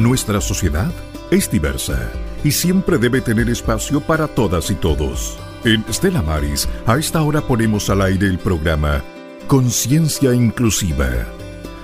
[0.00, 0.90] Nuestra sociedad
[1.30, 2.10] es diversa
[2.42, 5.38] y siempre debe tener espacio para todas y todos.
[5.62, 9.04] En Stella Maris, a esta hora ponemos al aire el programa
[9.46, 11.06] Conciencia Inclusiva,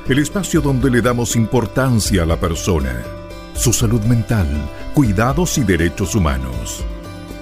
[0.09, 3.03] el espacio donde le damos importancia a la persona,
[3.53, 4.49] su salud mental,
[4.95, 6.83] cuidados y derechos humanos.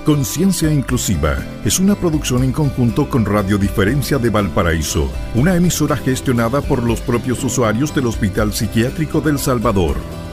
[0.05, 6.61] Conciencia Inclusiva es una producción en conjunto con Radio Diferencia de Valparaíso, una emisora gestionada
[6.63, 10.24] por los propios usuarios del Hospital Psiquiátrico del Salvador.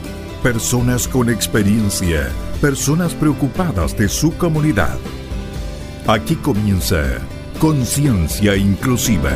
[0.44, 4.98] Personas con experiencia, personas preocupadas de su comunidad.
[6.08, 7.20] Aquí comienza
[7.60, 9.30] Conciencia Inclusiva.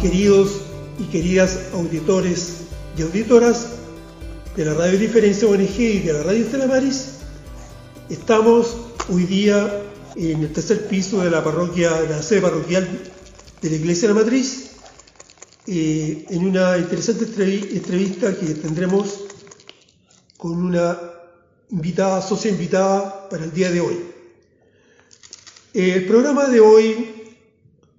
[0.00, 0.62] Queridos
[0.98, 2.62] y queridas auditores
[2.96, 3.74] y auditoras
[4.56, 7.18] de la Radio Diferencia ONG y de la Radio Estela Maris,
[8.08, 8.78] estamos
[9.10, 9.82] hoy día
[10.16, 12.88] en el tercer piso de la parroquia, de la sede parroquial
[13.62, 14.70] de la Iglesia de la Matriz,
[15.68, 19.20] eh, en una interesante entrevista que tendremos
[20.36, 20.98] con una
[21.70, 24.00] invitada, socia invitada para el día de hoy.
[25.72, 27.38] El programa de hoy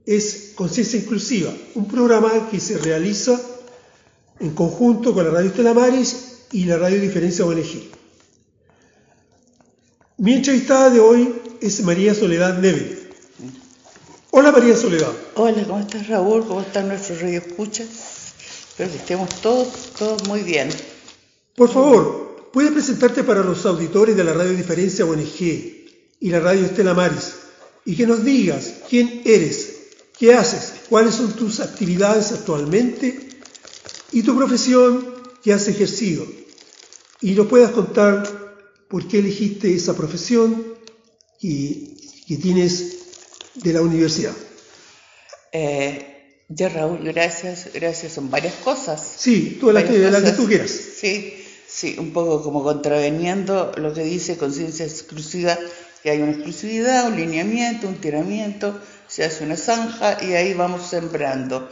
[0.06, 3.40] es Conciencia Inclusiva, un programa que se realiza
[4.42, 7.90] en conjunto con la Radio Estela Maris y la Radio Diferencia ONG.
[10.18, 13.03] Mi entrevistada de hoy es María Soledad Neve.
[14.36, 15.14] Hola María Soledad.
[15.36, 16.44] Hola, ¿cómo estás Raúl?
[16.48, 18.34] ¿Cómo están nuestros radio escuchas?
[18.68, 20.70] Espero que estemos todos, todos muy bien.
[21.56, 25.40] Por favor, ¿puedes presentarte para los auditores de la Radio Diferencia ONG
[26.20, 27.36] y la Radio Estela Maris
[27.86, 33.30] y que nos digas quién eres, qué haces, cuáles son tus actividades actualmente
[34.12, 36.26] y tu profesión que has ejercido?
[37.22, 38.24] Y nos puedas contar
[38.88, 40.74] por qué elegiste esa profesión
[41.40, 41.96] que,
[42.28, 43.03] que tienes
[43.56, 44.34] de la universidad.
[45.52, 46.14] Eh,
[46.50, 48.14] ya Raúl, gracias, gracias.
[48.14, 49.16] Son varias cosas.
[49.18, 50.72] Sí, tú las que, que, tú quieras.
[50.72, 55.58] Sí, sí, un poco como contraveniendo lo que dice conciencia exclusiva,
[56.02, 60.88] que hay una exclusividad, un lineamiento, un tiramiento, se hace una zanja y ahí vamos
[60.88, 61.70] sembrando.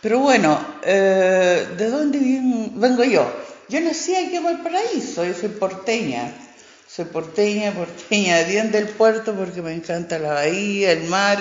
[0.00, 2.18] Pero bueno, eh, ¿de dónde
[2.74, 3.30] vengo yo?
[3.68, 6.32] Yo nací aquí en Valparaíso, yo soy porteña.
[6.92, 11.38] Soy porteña, porteña, bien del puerto porque me encanta la bahía, el mar,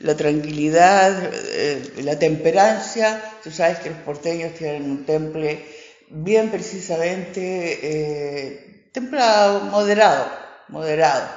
[0.00, 3.22] la tranquilidad, eh, la temperancia.
[3.44, 5.64] Tú sabes que los porteños tienen un temple
[6.08, 10.26] bien precisamente eh, templado, moderado,
[10.66, 11.28] moderado.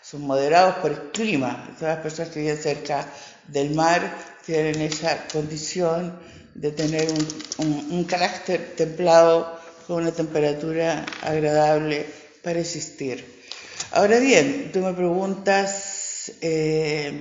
[0.00, 1.76] Son moderados por el clima.
[1.78, 3.06] Todas las personas que viven cerca
[3.48, 4.00] del mar
[4.46, 6.18] tienen esa condición
[6.54, 7.06] de tener
[7.58, 13.24] un, un carácter templado con una temperatura agradable para existir.
[13.92, 16.30] Ahora bien, tú me preguntas...
[16.40, 17.12] Eh,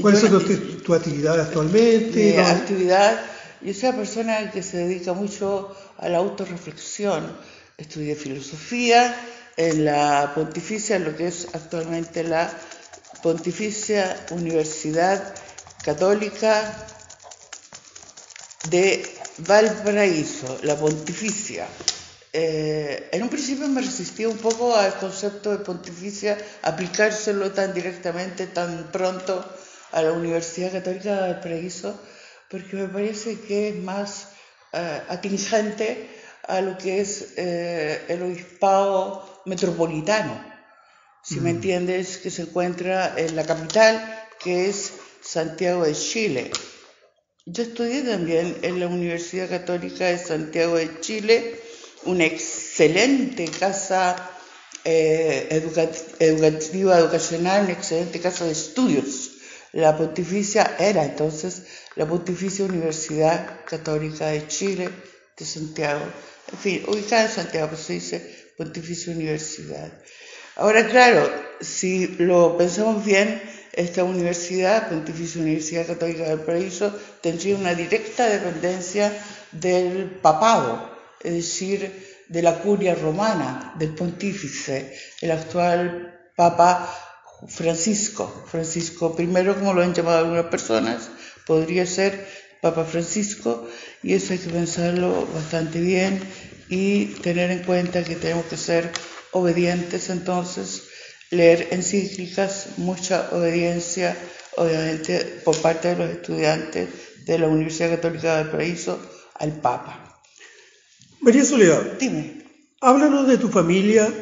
[0.00, 2.32] ¿Cuál es tu, actividad actualmente?
[2.32, 3.20] Mi actividad,
[3.60, 7.36] yo soy una persona que se dedica mucho a la autorreflexión.
[7.76, 9.14] Estudié filosofía
[9.56, 12.52] en la Pontificia, lo que es actualmente la
[13.22, 15.34] Pontificia Universidad
[15.84, 16.86] Católica
[18.68, 19.04] de
[19.38, 21.68] Valparaíso, la Pontificia.
[22.36, 28.48] Eh, en un principio me resistía un poco al concepto de pontificia, aplicárselo tan directamente,
[28.48, 29.48] tan pronto
[29.92, 31.96] a la Universidad Católica de Valparaíso,
[32.50, 34.30] porque me parece que es más
[34.72, 36.10] eh, atingente
[36.48, 40.34] a lo que es eh, el obispado metropolitano,
[41.22, 41.56] si me mm.
[41.56, 46.50] entiendes, que se encuentra en la capital, que es Santiago de Chile.
[47.46, 51.60] Yo estudié también en la Universidad Católica de Santiago de Chile,
[52.06, 54.30] una excelente casa
[54.84, 55.48] eh,
[56.18, 59.32] educativa, educacional, una excelente casa de estudios.
[59.72, 61.62] La Pontificia era entonces
[61.96, 64.88] la Pontificia Universidad Católica de Chile,
[65.36, 66.04] de Santiago.
[66.52, 69.92] En fin, ubicada en Santiago, pues se dice Pontificia Universidad.
[70.56, 71.28] Ahora, claro,
[71.60, 73.42] si lo pensamos bien,
[73.72, 79.12] esta universidad, Pontificia Universidad Católica del Paraíso, tendría una directa dependencia
[79.50, 80.93] del papado,
[81.24, 81.92] es decir,
[82.28, 86.88] de la curia romana, del pontífice, el actual Papa
[87.48, 91.10] Francisco, Francisco I, como lo han llamado algunas personas,
[91.46, 92.26] podría ser
[92.62, 93.68] Papa Francisco,
[94.02, 96.20] y eso hay que pensarlo bastante bien
[96.68, 98.90] y tener en cuenta que tenemos que ser
[99.32, 100.84] obedientes entonces,
[101.30, 104.16] leer encíclicas, mucha obediencia,
[104.56, 106.88] obviamente, por parte de los estudiantes
[107.26, 109.00] de la Universidad Católica del Paraíso
[109.34, 110.03] al Papa.
[111.24, 112.44] María Soledad, dime,
[112.82, 114.12] háblanos de tu familia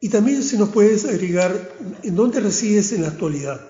[0.00, 1.52] y también si nos puedes agregar
[2.02, 3.60] en dónde resides en la actualidad.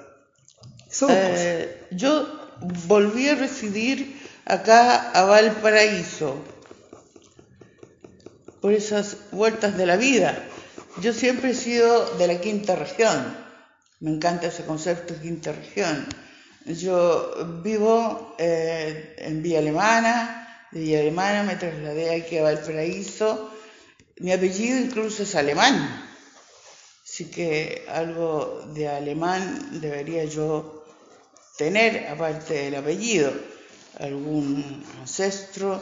[1.08, 2.28] Eh, yo
[2.86, 6.36] volví a residir acá a Valparaíso
[8.60, 10.44] por esas vueltas de la vida.
[11.02, 13.36] Yo siempre he sido de la quinta región,
[13.98, 16.06] me encanta ese concepto de quinta región.
[16.66, 23.50] Yo vivo eh, en Villa Alemana, de Villa Alemana me trasladé aquí a Valparaíso,
[24.18, 25.76] mi apellido incluso es alemán,
[27.04, 30.84] así que algo de alemán debería yo
[31.56, 33.32] tener aparte del apellido,
[33.98, 35.80] algún ancestro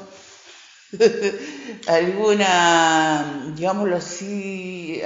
[1.86, 5.00] alguna, digámoslo así,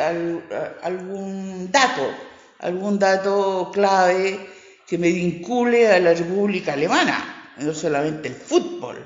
[0.82, 2.10] algún dato,
[2.58, 4.48] algún dato clave
[4.86, 8.96] que me vincule a la República Alemana, no solamente el fútbol,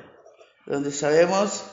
[0.67, 1.65] donde sabemos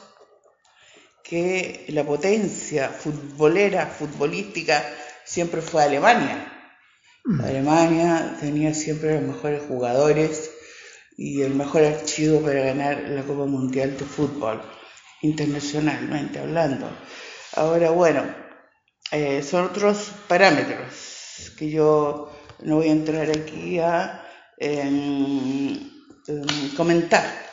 [1.24, 4.84] que la potencia futbolera, futbolística,
[5.26, 6.52] siempre fue Alemania.
[7.26, 7.42] Mm.
[7.42, 10.52] Alemania tenía siempre los mejores jugadores
[11.18, 14.62] y el mejor archivo para ganar la Copa Mundial de Fútbol
[15.22, 16.90] internacionalmente hablando.
[17.56, 18.24] Ahora, bueno,
[19.12, 22.32] eh, son otros parámetros que yo
[22.64, 24.26] no voy a entrar aquí a
[26.76, 27.49] comentar.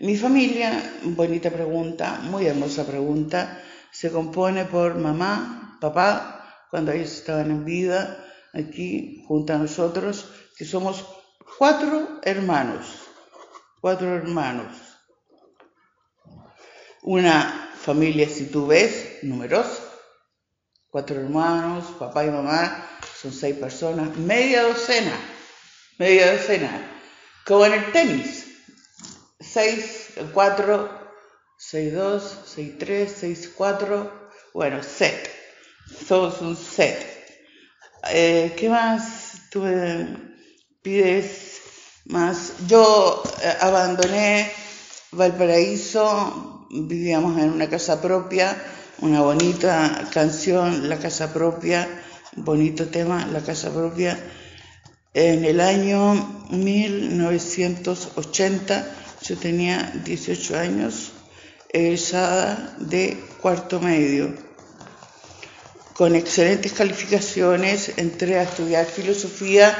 [0.00, 3.62] Mi familia, bonita pregunta, muy hermosa pregunta,
[3.92, 8.24] se compone por mamá, papá, cuando ellos estaban en vida,
[8.54, 11.04] aquí junto a nosotros, que somos
[11.58, 12.86] cuatro hermanos,
[13.80, 14.90] cuatro hermanos
[17.02, 19.82] una familia, si tú ves, numerosa.
[20.90, 22.84] Cuatro hermanos, papá y mamá,
[23.20, 25.12] son seis personas, media docena,
[25.98, 26.70] media docena.
[27.46, 28.39] Como en el tenis.
[29.40, 30.90] Seis, cuatro,
[31.56, 34.30] seis, dos, seis, tres, seis, cuatro.
[34.52, 35.30] Bueno, set.
[36.06, 37.06] Somos un set.
[38.10, 39.64] Eh, ¿Qué más tú
[40.82, 41.60] pides
[42.06, 42.54] más?
[42.66, 44.50] Yo eh, abandoné
[45.12, 48.56] Valparaíso vivíamos en una casa propia,
[49.00, 51.88] una bonita canción, La Casa Propia,
[52.36, 54.16] bonito tema, La Casa Propia.
[55.12, 56.14] En el año
[56.50, 58.86] 1980,
[59.22, 61.12] yo tenía 18 años,
[61.68, 64.34] egresada de cuarto medio.
[65.94, 69.76] Con excelentes calificaciones entré a estudiar filosofía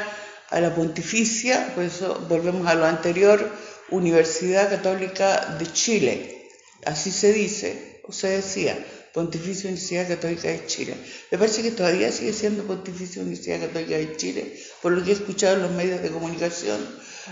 [0.49, 3.51] a la Pontificia, por eso volvemos a lo anterior,
[3.89, 6.41] Universidad Católica de Chile
[6.85, 8.77] así se dice, o se decía,
[9.13, 10.95] Pontificia Universidad Católica de Chile.
[11.31, 15.13] Me parece que todavía sigue siendo Pontificia Universidad Católica de Chile, por lo que he
[15.13, 16.79] escuchado en los medios de comunicación,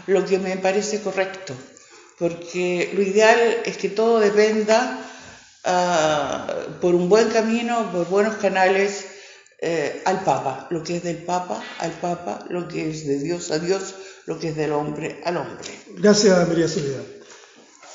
[0.07, 1.53] lo que me parece correcto,
[2.19, 5.00] porque lo ideal es que todo dependa
[5.63, 6.48] ah,
[6.81, 9.06] por un buen camino, por buenos canales,
[9.62, 13.51] eh, al Papa, lo que es del Papa al Papa, lo que es de Dios
[13.51, 13.94] a Dios,
[14.25, 15.68] lo que es del hombre al hombre.
[15.98, 17.04] Gracias, María Soledad.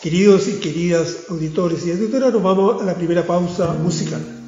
[0.03, 4.44] Queridos y queridas auditores y auditoras, nos vamos a la primera pausa musical.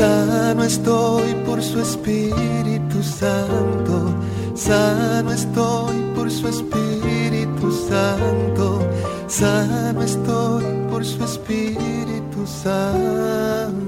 [0.00, 4.14] Sano estoy por su Espíritu Santo,
[4.54, 8.80] sano estoy por su Espíritu Santo,
[9.26, 13.79] sano estoy por su Espíritu Santo.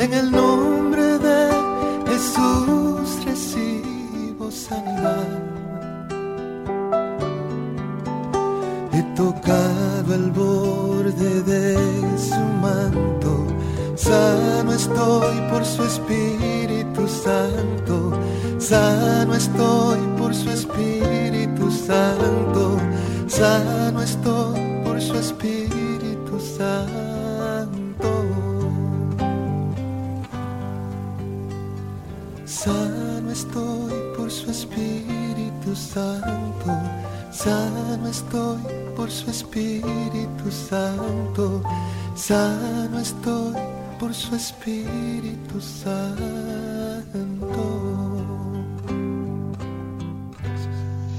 [0.00, 0.49] en el nombre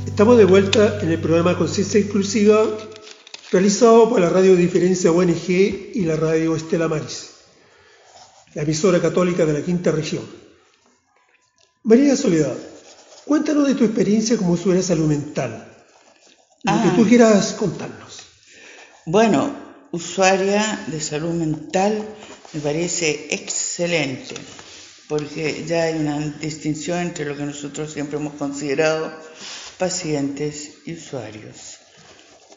[0.05, 2.65] Estamos de vuelta en el programa Conciencia Inclusiva
[3.51, 7.31] realizado por la Radio Diferencia ONG y la Radio Estela Maris,
[8.53, 10.23] la emisora católica de la quinta región.
[11.83, 12.55] María Soledad,
[13.25, 15.67] cuéntanos de tu experiencia como usuaria de salud mental,
[16.63, 17.09] lo que tú ah.
[17.09, 18.19] quieras contarnos.
[19.05, 19.53] Bueno,
[19.91, 22.07] usuaria de salud mental
[22.53, 24.35] me parece excelente,
[25.07, 29.11] porque ya hay una distinción entre lo que nosotros siempre hemos considerado
[29.77, 31.77] pacientes y usuarios.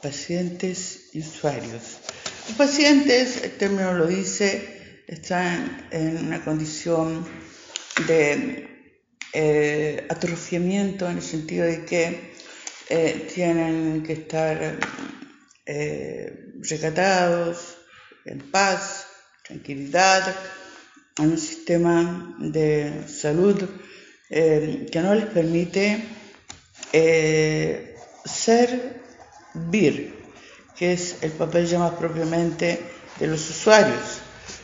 [0.02, 1.98] Pacientes y usuarios.
[2.48, 7.26] Los pacientes, el término lo dice, están en una condición
[8.06, 8.68] de
[9.32, 12.34] eh, atrofiamiento en el sentido de que
[12.88, 14.78] eh, tienen que estar
[15.66, 17.78] eh, recatados,
[18.26, 19.03] en paz,
[19.44, 20.34] tranquilidad,
[21.18, 23.62] en un sistema de salud
[24.28, 26.02] que no les permite
[26.92, 30.14] eh, servir,
[30.76, 32.80] que es el papel ya más propiamente
[33.20, 34.20] de los usuarios.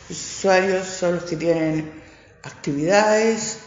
[0.09, 1.91] Los usuarios son los que tienen
[2.43, 3.59] actividades,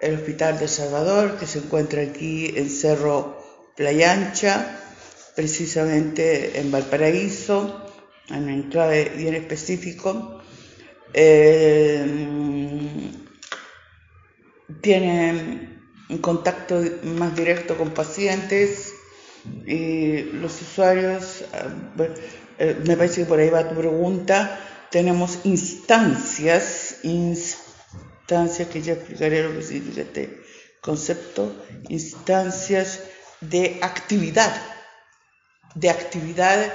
[0.00, 3.42] el Hospital de Salvador, que se encuentra aquí en Cerro
[3.76, 4.80] Playa Ancha,
[5.34, 7.90] precisamente en Valparaíso,
[8.28, 10.42] en un enclave bien específico.
[11.14, 12.34] Eh,
[14.80, 18.92] tiene un contacto más directo con pacientes
[19.66, 21.44] y los usuarios,
[22.58, 24.58] eh, me parece que por ahí va tu pregunta,
[24.90, 30.42] tenemos instancias, instancias que ya explicaré lo que significa este
[30.80, 33.00] concepto, instancias
[33.40, 34.54] de actividad,
[35.74, 36.72] de actividad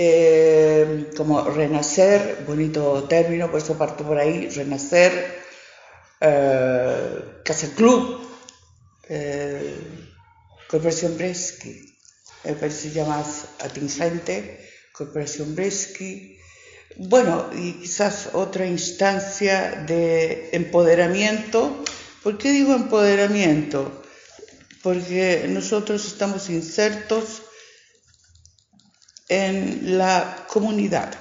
[0.00, 5.42] eh, como renacer, bonito término, por eso parto por ahí, renacer,
[6.20, 8.20] eh, casa club,
[9.08, 9.74] eh,
[10.70, 11.98] Corporación Bresky,
[12.44, 16.38] me parece ya más atingente, Corporación Bresky,
[16.96, 21.82] bueno, y quizás otra instancia de empoderamiento.
[22.22, 24.04] ¿Por qué digo empoderamiento?
[24.80, 27.42] Porque nosotros estamos insertos
[29.28, 31.14] en la comunidad,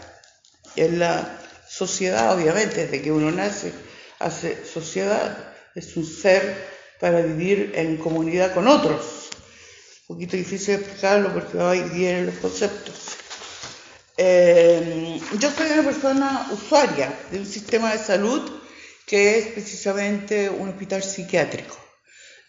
[0.75, 3.71] en la sociedad, obviamente, desde que uno nace
[4.19, 6.67] hace sociedad, es un ser
[6.99, 9.29] para vivir en comunidad con otros.
[10.07, 12.95] Un poquito difícil explicarlo porque hoy vienen los conceptos.
[14.17, 18.49] Eh, yo soy una persona usuaria de un sistema de salud
[19.05, 21.77] que es precisamente un hospital psiquiátrico.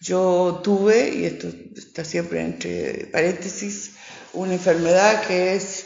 [0.01, 3.91] Yo tuve, y esto está siempre entre paréntesis,
[4.33, 5.85] una enfermedad que es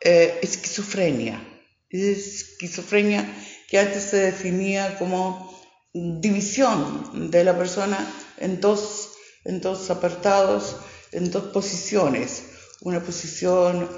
[0.00, 1.46] eh, esquizofrenia.
[1.90, 3.28] Esquizofrenia
[3.68, 5.50] que antes se definía como
[5.92, 7.98] división de la persona
[8.38, 9.10] en dos,
[9.44, 10.76] en dos apartados,
[11.12, 12.44] en dos posiciones.
[12.80, 13.88] Una posición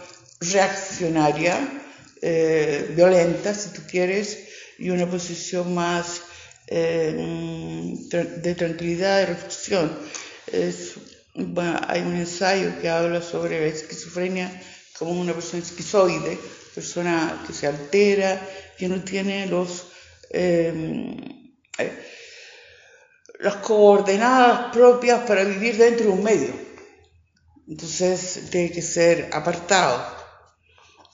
[0.41, 1.83] reaccionaria,
[2.21, 4.39] eh, violenta, si tú quieres,
[4.79, 6.23] y una posición más
[6.67, 7.15] eh,
[8.11, 9.97] de tranquilidad, de reflexión.
[11.35, 14.63] Hay un ensayo que habla sobre la esquizofrenia
[14.99, 16.39] como una persona esquizoide,
[16.75, 18.41] persona que se altera,
[18.77, 19.87] que no tiene los,
[20.31, 21.17] eh,
[21.79, 22.07] eh,
[23.41, 26.55] las coordenadas propias para vivir dentro de un medio.
[27.67, 30.05] Entonces tiene que ser apartado.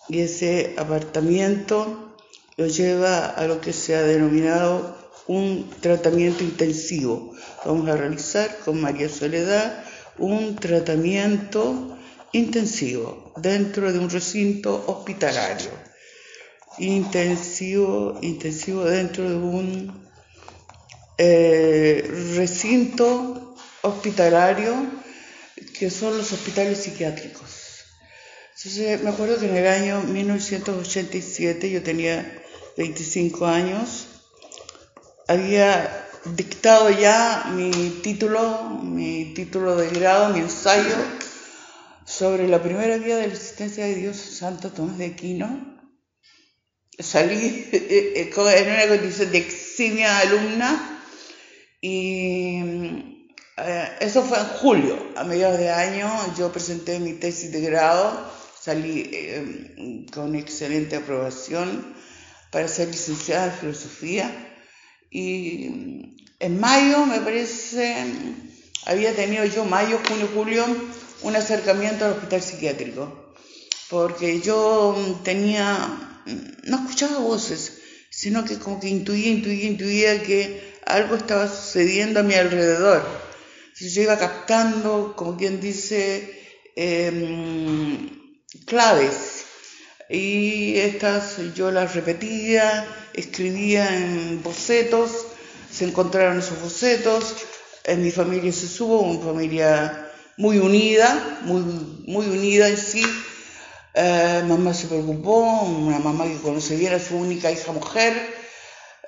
[0.09, 2.17] Y ese apartamiento
[2.57, 4.97] lo lleva a lo que se ha denominado
[5.29, 7.35] un tratamiento intensivo.
[7.65, 9.85] Vamos a realizar con María Soledad
[10.19, 11.97] un tratamiento
[12.33, 15.71] intensivo dentro de un recinto hospitalario.
[16.79, 20.09] Intensivo, intensivo dentro de un
[21.17, 24.75] eh, recinto hospitalario
[25.79, 27.85] que son los hospitales psiquiátricos.
[28.57, 32.43] Entonces, me acuerdo que en el año 1987 yo tenía
[32.77, 34.07] 25 años,
[35.29, 37.71] había dictado ya mi
[38.03, 40.97] título, mi título de grado, mi ensayo
[42.05, 45.79] sobre la primera vía de la existencia de Dios, Santo Tomás de Aquino.
[46.99, 51.03] Salí eh, eh, en una condición de eximia alumna
[51.81, 52.61] y
[53.57, 58.33] eh, eso fue en julio, a mediados de año yo presenté mi tesis de grado,
[58.61, 61.95] salí con excelente aprobación
[62.51, 64.49] para ser licenciada en filosofía
[65.11, 68.07] y en mayo me parece
[68.88, 70.64] había tenido yo mayo, junio, julio
[71.22, 73.35] un acercamiento al hospital psiquiátrico,
[73.90, 76.22] porque yo tenía,
[76.64, 77.79] no escuchaba voces,
[78.11, 83.07] sino que como que intuía, intuía, intuía que algo estaba sucediendo a mi alrededor.
[83.64, 86.40] Entonces yo iba captando, como quien dice,
[86.74, 88.09] em,
[88.64, 89.44] claves.
[90.09, 95.27] Y estas yo las repetía, escribía en bocetos,
[95.79, 97.37] se encontraron esos bocetos,
[97.85, 103.05] en mi familia se subo, una familia muy unida, muy, muy unida en sí.
[103.95, 108.12] Eh, mamá se preocupó, una mamá que conoce bien a su única hija mujer,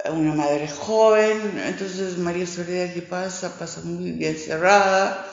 [0.04, 1.60] eh, una madre joven.
[1.66, 3.58] Entonces, María Soledad, ¿qué pasa?
[3.58, 5.26] Pasa muy bien cerrada.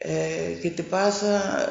[0.00, 1.68] Eh, ¿Qué te pasa?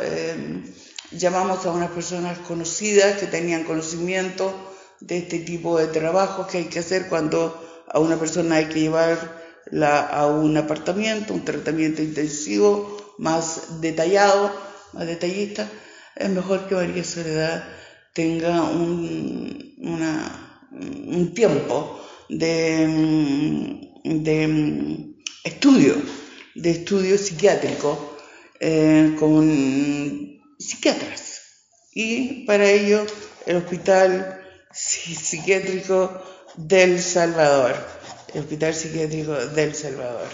[1.12, 4.54] llamamos a unas personas conocidas que tenían conocimiento
[5.00, 8.82] de este tipo de trabajos que hay que hacer cuando a una persona hay que
[8.82, 14.52] llevarla a un apartamento, un tratamiento intensivo más detallado,
[14.94, 15.70] más detallista,
[16.16, 17.64] es mejor que María Soledad
[18.14, 19.58] tenga un,
[21.34, 22.88] tiempo de,
[24.04, 25.96] de, estudio,
[26.56, 28.18] de estudio psiquiátrico
[28.60, 31.42] eh, con psiquiatras.
[31.94, 33.06] Y para ello
[33.46, 36.22] el Hospital Psiquiátrico
[36.56, 37.76] del Salvador,
[38.34, 40.28] el Hospital Psiquiátrico del Salvador.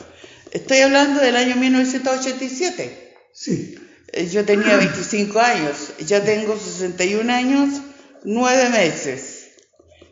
[0.51, 3.13] Estoy hablando del año 1987.
[3.34, 3.78] Sí.
[4.12, 7.82] Eh, yo tenía 25 años, ya tengo 61 años,
[8.23, 9.47] 9 meses.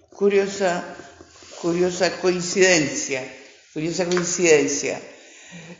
[0.09, 0.83] Curiosa,
[1.61, 3.23] curiosa coincidencia,
[3.73, 4.99] curiosa coincidencia.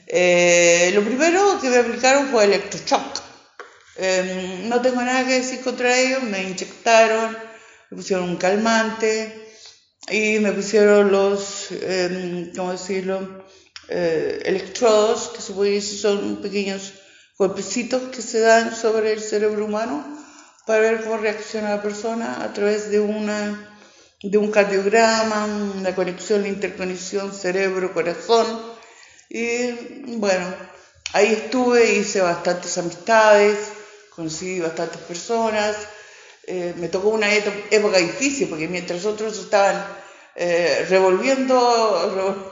[0.08, 3.22] Eh, lo primero que me aplicaron fue electroshock.
[3.98, 7.38] Em, no tengo nada que decir contra ellos, me inyectaron,
[7.90, 9.43] me pusieron un calmante
[10.10, 13.44] y me pusieron los, em, ¿cómo decirlo?
[13.90, 16.94] eh, electrodos, que se puede decir son pequeños
[17.38, 20.06] golpecitos que se dan sobre el cerebro humano
[20.66, 23.76] para ver cómo reacciona la persona a través de, una,
[24.22, 28.48] de un cardiograma, una conexión, la interconexión cerebro-corazón.
[29.30, 29.72] Y
[30.18, 30.46] bueno,
[31.12, 33.58] ahí estuve, hice bastantes amistades,
[34.16, 35.76] conocí bastantes personas.
[36.46, 39.86] Eh, me tocó una época difícil porque mientras otros estaban
[40.36, 42.50] eh, revolviendo,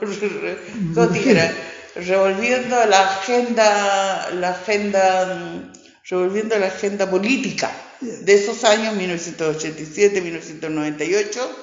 [1.96, 5.70] revolviendo la agenda, la agenda,
[6.08, 11.56] revolviendo la agenda política de esos años, 1987, 1998.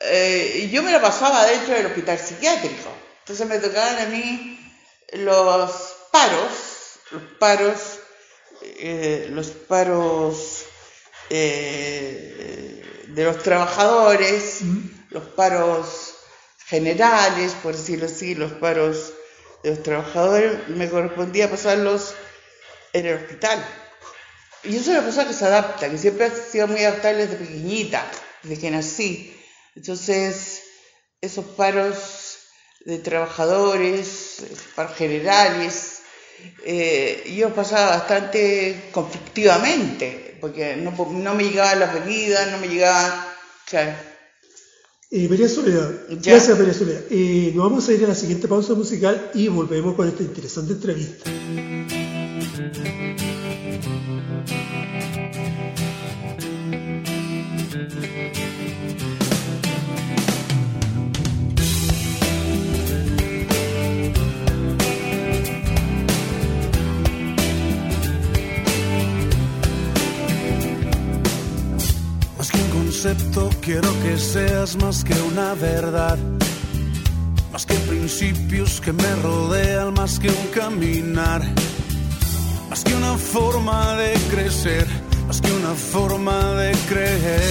[0.00, 2.90] eh, yo me la pasaba dentro del hospital psiquiátrico.
[3.20, 4.58] Entonces me tocaban a mí
[5.12, 5.70] los
[6.10, 6.52] paros,
[7.12, 7.78] los paros,
[8.62, 10.61] eh, los paros
[11.30, 14.60] eh, de los trabajadores,
[15.10, 16.14] los paros
[16.66, 19.12] generales, por decirlo así, los paros
[19.62, 22.14] de los trabajadores, me correspondía pasarlos
[22.92, 23.64] en el hospital.
[24.64, 27.44] Y yo soy una persona que se adapta, que siempre ha sido muy adaptable desde
[27.44, 28.08] pequeñita,
[28.42, 29.36] desde que nací.
[29.74, 30.62] Entonces,
[31.20, 32.38] esos paros
[32.84, 35.91] de trabajadores, paros generales,
[36.64, 43.12] eh, yo pasaba bastante conflictivamente, porque no, no me llegaban las bebidas, no me llegaban...
[43.68, 43.92] Claro.
[45.10, 47.02] Eh, María Soledad, gracias María Soledad.
[47.10, 50.72] Eh, nos vamos a ir a la siguiente pausa musical y volvemos con esta interesante
[50.72, 51.30] entrevista.
[73.60, 76.16] Quiero que seas más que una verdad,
[77.52, 81.42] más que principios que me rodean, más que un caminar,
[82.70, 84.86] más que una forma de crecer,
[85.26, 87.42] más que una forma de creer,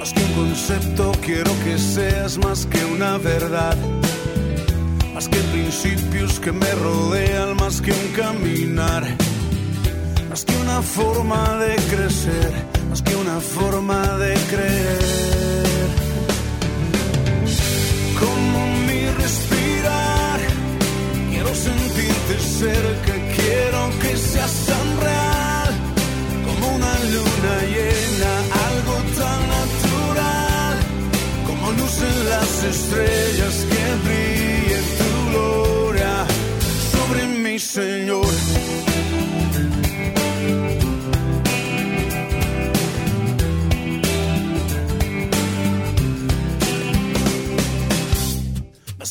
[0.00, 3.76] más que un concepto, quiero que seas más que una verdad.
[5.14, 9.04] Más que principios que me rodean, más que un caminar
[10.38, 12.52] más que una forma de crecer,
[12.90, 14.98] más que una forma de creer.
[18.20, 20.40] Como mi respirar,
[21.30, 25.70] quiero sentirte cerca, quiero que seas tan real,
[26.46, 28.32] como una luna llena,
[28.68, 30.76] algo tan natural,
[31.48, 36.26] como lucen las estrellas que brillen tu gloria
[36.92, 38.87] sobre mi Señor.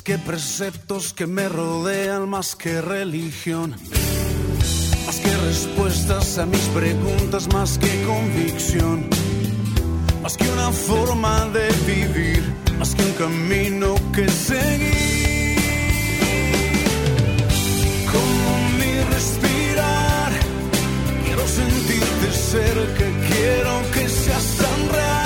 [0.08, 3.76] Que preceptos que me rodean más que religión,
[5.06, 9.10] más que respuestas a mis preguntas, más que convicción,
[10.24, 12.42] más que una forma de vivir,
[12.80, 15.58] más que un camino que seguir.
[18.10, 20.32] Como mi respirar,
[21.26, 25.17] quiero sentirte cerca, quiero que seas tan real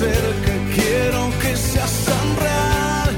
[0.00, 3.08] cerca, quiero que seas tan real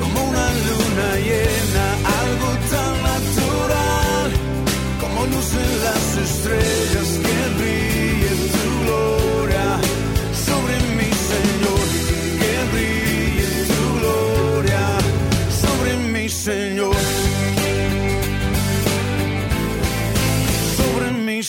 [0.00, 1.86] como una luna llena,
[2.22, 4.28] algo tan natural
[5.00, 7.43] como lucen las estrellas que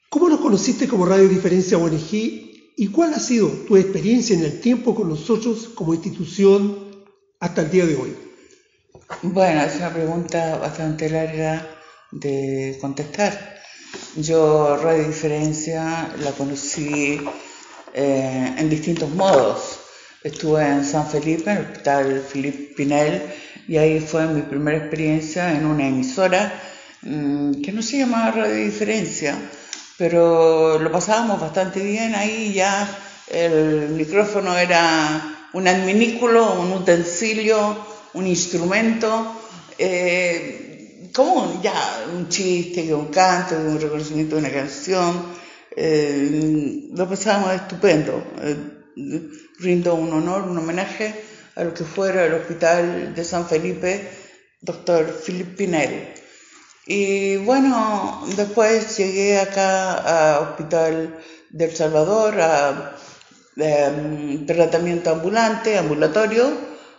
[0.08, 2.12] ¿cómo nos conociste como Radio Diferencia ONG
[2.76, 7.04] y cuál ha sido tu experiencia en el tiempo con nosotros como institución
[7.38, 8.14] hasta el día de hoy?
[9.22, 11.66] Bueno, es una pregunta bastante larga
[12.10, 13.60] de contestar.
[14.16, 17.20] Yo Radio Diferencia la conocí
[17.92, 19.79] eh, en distintos modos.
[20.22, 23.22] Estuve en San Felipe, en el Hospital Felipe Pinel,
[23.66, 26.52] y ahí fue mi primera experiencia en una emisora
[27.00, 29.38] mm, que no se llamaba Radio Diferencia,
[29.96, 32.86] pero lo pasábamos bastante bien ahí ya.
[33.28, 37.78] El micrófono era un adminículo, un utensilio,
[38.12, 39.40] un instrumento.
[39.78, 45.32] Eh, como ya un chiste, un canto, un reconocimiento de una canción,
[45.74, 48.22] eh, lo pasábamos estupendo.
[48.42, 48.79] Eh,
[49.58, 51.14] rindo un honor, un homenaje
[51.56, 54.08] a lo que fuera el hospital de San Felipe,
[54.60, 56.14] doctor Philip Pinel.
[56.86, 61.18] Y bueno, después llegué acá a Hospital
[61.50, 62.96] del Salvador, a
[63.56, 66.50] em, tratamiento ambulante, ambulatorio,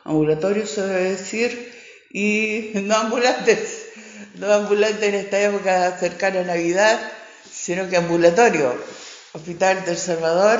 [0.03, 1.73] ambulatorio se debe decir,
[2.11, 3.87] y no ambulantes,
[4.35, 6.99] no ambulantes en esta época cercana a Navidad,
[7.51, 8.73] sino que ambulatorio,
[9.33, 10.59] Hospital del Salvador,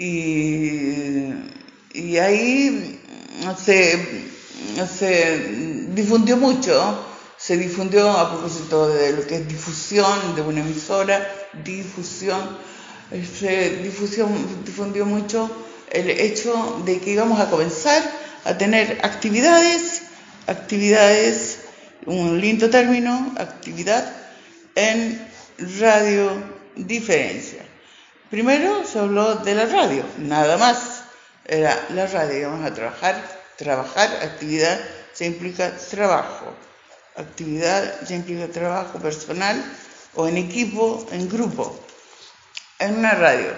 [0.00, 1.34] y,
[1.92, 3.00] y ahí
[3.62, 3.98] se,
[4.86, 5.38] se
[5.90, 7.04] difundió mucho,
[7.36, 11.30] se difundió a propósito de lo que es difusión de una emisora,
[11.64, 12.56] difusión,
[13.10, 14.28] se difusión,
[14.64, 15.50] difundió mucho
[15.90, 18.02] el hecho de que íbamos a comenzar
[18.44, 20.02] a tener actividades,
[20.46, 21.58] actividades,
[22.06, 24.10] un lindo término, actividad
[24.74, 25.20] en
[25.78, 26.30] radio
[26.74, 27.69] diferencia.
[28.30, 31.02] Primero se habló de la radio, nada más.
[31.44, 33.20] Era la radio, vamos a trabajar,
[33.56, 34.78] trabajar, actividad
[35.12, 36.46] se implica trabajo.
[37.16, 39.60] Actividad se implica trabajo personal
[40.14, 41.76] o en equipo, en grupo,
[42.78, 43.50] en una radio.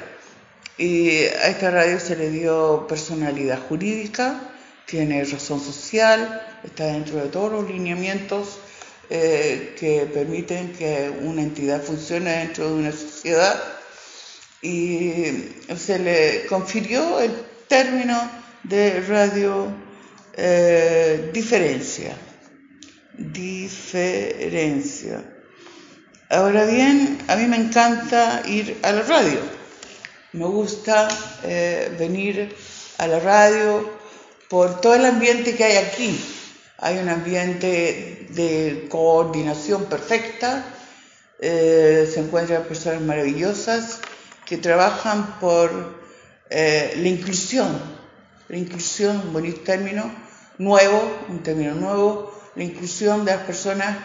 [0.78, 4.40] Y a esta radio se le dio personalidad jurídica,
[4.87, 8.58] tiene razón social, está dentro de todos los lineamientos
[9.11, 13.82] eh, que permiten que una entidad funcione dentro de una sociedad
[14.62, 17.33] y se le confirió el
[17.68, 18.31] término
[18.62, 19.66] de radio
[20.35, 22.16] eh, diferencia.
[23.18, 24.12] Diferencia.
[26.31, 29.40] Ahora bien, a mí me encanta ir a la radio.
[30.33, 31.09] Me gusta
[31.42, 32.55] eh, venir
[32.98, 34.01] a la radio
[34.48, 36.18] por todo el ambiente que hay aquí
[36.83, 40.64] hay un ambiente de coordinación perfecta,
[41.40, 44.01] eh, se encuentran personas maravillosas
[44.53, 45.71] que trabajan por
[46.51, 47.73] eh, la inclusión,
[48.51, 50.15] la inclusión, un bonito término,
[50.59, 53.97] nuevo, un término nuevo, la inclusión de las personas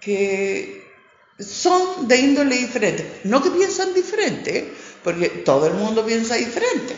[0.00, 0.90] que
[1.38, 6.96] son de índole diferente, no que piensan diferente, porque todo el mundo piensa diferente.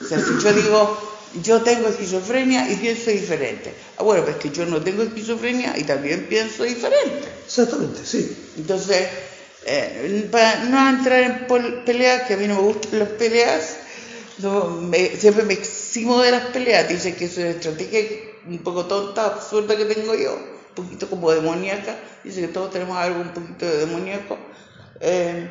[0.00, 3.74] O sea, si yo digo, yo tengo esquizofrenia y pienso diferente.
[3.98, 7.28] Ah, bueno, pues que yo no tengo esquizofrenia y también pienso diferente.
[7.44, 8.54] Exactamente, sí.
[8.56, 9.06] Entonces,
[9.66, 13.76] eh, para no entrar en peleas, que a mí no me gustan las peleas,
[15.18, 16.88] siempre me eximo de las peleas.
[16.88, 18.00] Dicen que es una estrategia
[18.46, 21.96] un poco tonta, absurda que tengo yo, un poquito como demoníaca.
[22.24, 24.38] Dice que todos tenemos algo un poquito de demoníaco.
[25.00, 25.50] Eh,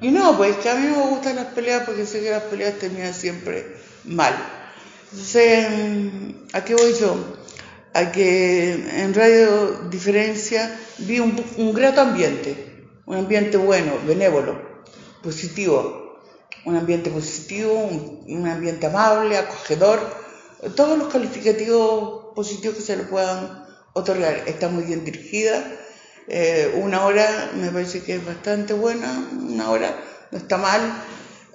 [0.00, 2.42] y no, pues que a mí no me gustan las peleas porque sé que las
[2.44, 4.34] peleas terminan siempre mal.
[5.10, 5.66] Entonces,
[6.52, 7.16] ¿a qué voy yo?
[7.94, 12.73] A que en Radio Diferencia vi un, grato ambiente,
[13.06, 14.58] un ambiente bueno, benévolo,
[15.22, 16.20] positivo,
[16.64, 20.00] un ambiente positivo, un, ambiente amable, acogedor,
[20.74, 24.44] todos los calificativos positivos que se le puedan otorgar.
[24.46, 25.62] Está muy bien dirigida,
[26.26, 30.80] eh, una hora me parece que es bastante buena, una hora no está mal,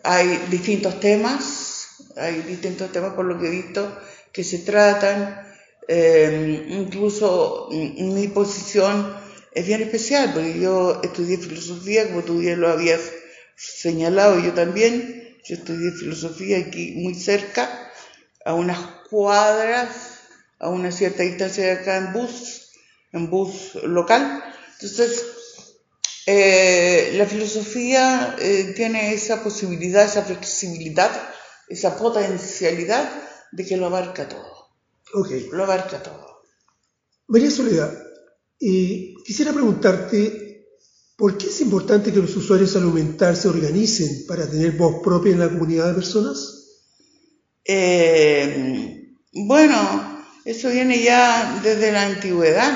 [0.03, 3.91] hay distintos temas, hay distintos temas por lo que he visto
[4.31, 5.41] que se tratan,
[5.87, 9.15] eh, incluso mi posición
[9.53, 13.01] es bien especial, porque yo estudié filosofía, como tú ya lo habías
[13.55, 17.91] señalado, yo también, yo estudié filosofía aquí muy cerca,
[18.45, 20.19] a unas cuadras,
[20.59, 22.71] a una cierta distancia de acá en bus,
[23.11, 24.43] en bus local.
[24.73, 25.25] Entonces,
[26.25, 31.11] eh, la filosofía eh, tiene esa posibilidad, esa flexibilidad
[31.69, 33.09] esa potencialidad
[33.51, 34.69] de que lo abarca todo.
[35.13, 35.29] Ok.
[35.51, 36.43] Lo abarca todo.
[37.27, 37.95] María Soledad,
[38.59, 40.67] quisiera preguntarte,
[41.15, 45.39] ¿por qué es importante que los usuarios aumentar se organicen para tener voz propia en
[45.39, 46.59] la comunidad de personas?
[47.63, 49.75] Eh, bueno,
[50.45, 52.75] eso viene ya desde la antigüedad.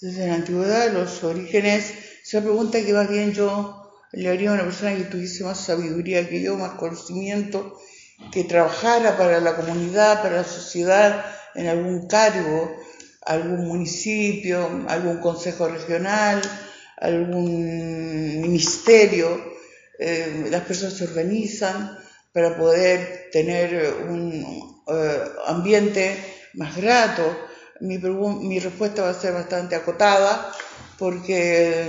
[0.00, 4.64] Desde la antigüedad, los orígenes, esa pregunta que más bien yo le haría a una
[4.64, 7.78] persona que tuviese más sabiduría que yo, más conocimiento,
[8.30, 12.76] que trabajara para la comunidad, para la sociedad, en algún cargo,
[13.26, 16.40] algún municipio, algún consejo regional,
[16.98, 19.52] algún ministerio.
[19.98, 21.96] Eh, las personas se organizan
[22.32, 26.16] para poder tener un eh, ambiente
[26.54, 27.22] más grato.
[27.80, 27.98] Mi,
[28.60, 30.52] respuesta va a ser bastante acotada
[30.98, 31.84] porque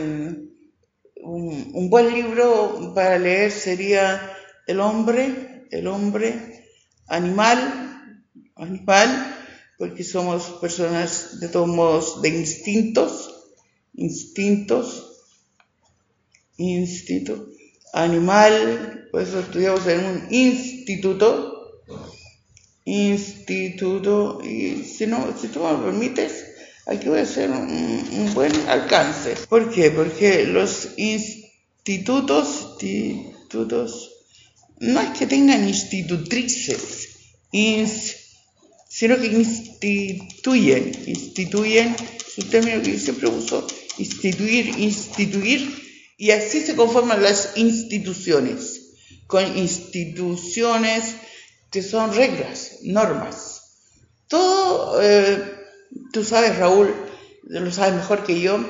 [1.24, 4.32] un, un buen libro para leer sería
[4.68, 6.66] El hombre el hombre,
[7.08, 8.14] animal,
[8.56, 9.35] animal,
[9.78, 13.54] porque somos personas de todos modos de instintos,
[13.94, 15.12] instintos,
[16.58, 17.48] instinto,
[17.94, 21.82] animal, por eso estudiamos en un instituto,
[22.86, 26.46] instituto, y si, no, si tú me lo permites,
[26.86, 29.36] aquí voy a hacer un, un buen alcance.
[29.50, 29.92] ¿Por qué?
[29.92, 34.12] Porque los institutos, institutos
[34.80, 37.10] no es que tengan institutrices,
[38.96, 41.94] sino que instituyen, instituyen,
[42.26, 45.84] es un término que yo siempre uso, instituir, instituir,
[46.18, 48.94] y así se conforman las instituciones,
[49.28, 51.16] con instituciones
[51.72, 53.64] que son reglas, normas.
[54.30, 55.44] Todo, eh,
[56.14, 56.96] tú sabes, Raúl,
[57.44, 58.64] lo sabes mejor que yo,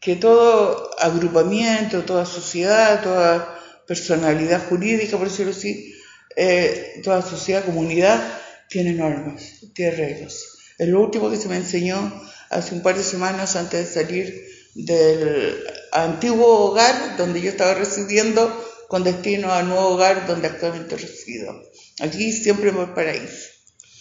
[0.00, 5.92] que todo agrupamiento, toda sociedad, toda personalidad jurídica, por decirlo así,
[6.36, 8.38] eh, toda sociedad, comunidad,
[8.72, 9.42] tiene normas,
[9.74, 10.44] tiene reglas.
[10.78, 12.12] Es lo último que se me enseñó
[12.50, 18.50] hace un par de semanas antes de salir del antiguo hogar donde yo estaba residiendo
[18.88, 21.62] con destino al nuevo hogar donde actualmente resido.
[22.00, 23.28] Aquí siempre voy para ir.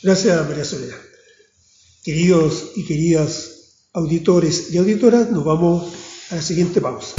[0.01, 0.97] Gracias, María Soledad.
[2.03, 3.51] Queridos y queridas
[3.93, 5.93] auditores y auditoras, nos vamos
[6.31, 7.13] a la siguiente pausa.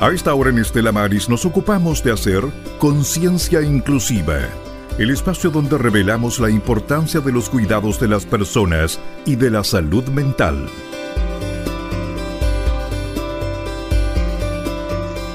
[0.00, 2.42] A esta hora en Estela Maris nos ocupamos de hacer
[2.78, 4.48] conciencia inclusiva,
[4.96, 9.62] el espacio donde revelamos la importancia de los cuidados de las personas y de la
[9.62, 10.70] salud mental.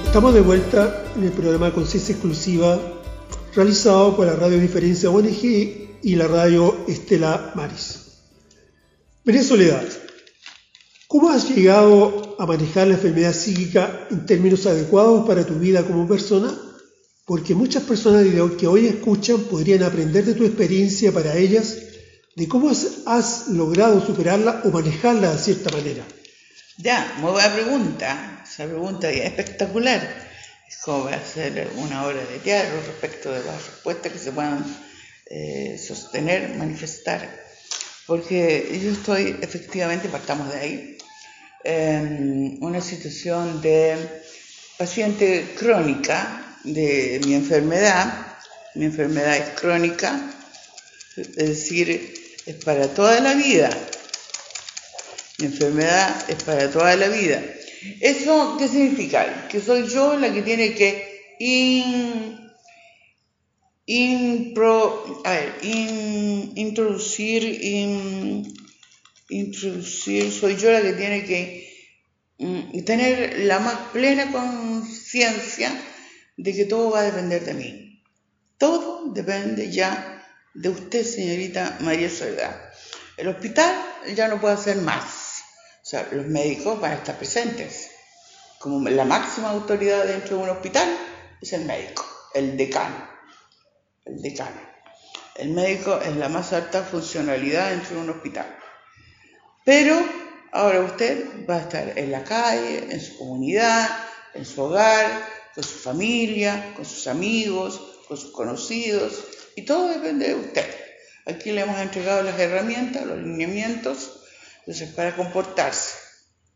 [0.07, 2.79] Estamos de vuelta en el programa Conciencia Exclusiva
[3.55, 5.43] realizado por la Radio Diferencia ONG
[6.01, 8.23] y la radio Estela Maris.
[9.25, 9.85] María Soledad,
[11.07, 16.07] ¿cómo has llegado a manejar la enfermedad psíquica en términos adecuados para tu vida como
[16.07, 16.53] persona?
[17.25, 18.25] Porque muchas personas
[18.57, 21.77] que hoy escuchan podrían aprender de tu experiencia para ellas
[22.35, 26.03] de cómo has, logrado superarla o manejarla de cierta manera.
[26.77, 28.43] Ya, muy pregunta.
[28.43, 30.25] Esa pregunta es espectacular
[30.67, 34.65] es como hacer una obra de teatro respecto de las respuestas que se puedan
[35.27, 37.43] eh, sostener, manifestar,
[38.07, 40.94] porque yo estoy efectivamente, partamos de ahí,
[41.65, 43.97] en una situación de
[44.77, 48.27] paciente crónica de mi enfermedad,
[48.75, 50.31] mi enfermedad es crónica,
[51.17, 52.13] es decir,
[52.45, 53.69] es para toda la vida,
[55.39, 57.43] mi enfermedad es para toda la vida.
[57.99, 59.47] ¿Eso qué significa?
[59.47, 61.35] Que soy yo la que tiene que
[66.55, 67.43] introducir,
[69.29, 71.93] introducir, soy yo la que tiene que
[72.37, 75.71] mm, tener la más plena conciencia
[76.37, 78.03] de que todo va a depender de mí.
[78.57, 82.69] Todo depende ya de usted, señorita María Soledad.
[83.17, 83.75] El hospital
[84.15, 85.25] ya no puede hacer más
[85.85, 87.91] o sea, los médicos van a estar presentes.
[88.57, 90.97] Como la máxima autoridad dentro de un hospital
[91.39, 93.07] es el médico, el decano.
[94.03, 94.59] El decano.
[95.35, 98.47] El médico es la más alta funcionalidad dentro de un hospital.
[99.65, 100.01] Pero
[100.53, 103.89] ahora usted va a estar en la calle, en su comunidad,
[104.33, 109.25] en su hogar, con su familia, con sus amigos, con sus conocidos,
[109.55, 110.65] y todo depende de usted.
[111.25, 114.21] Aquí le hemos entregado las herramientas, los lineamientos,
[114.59, 115.95] entonces, para comportarse,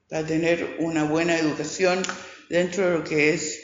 [0.09, 2.01] para tener una buena educación
[2.49, 3.59] dentro de lo que es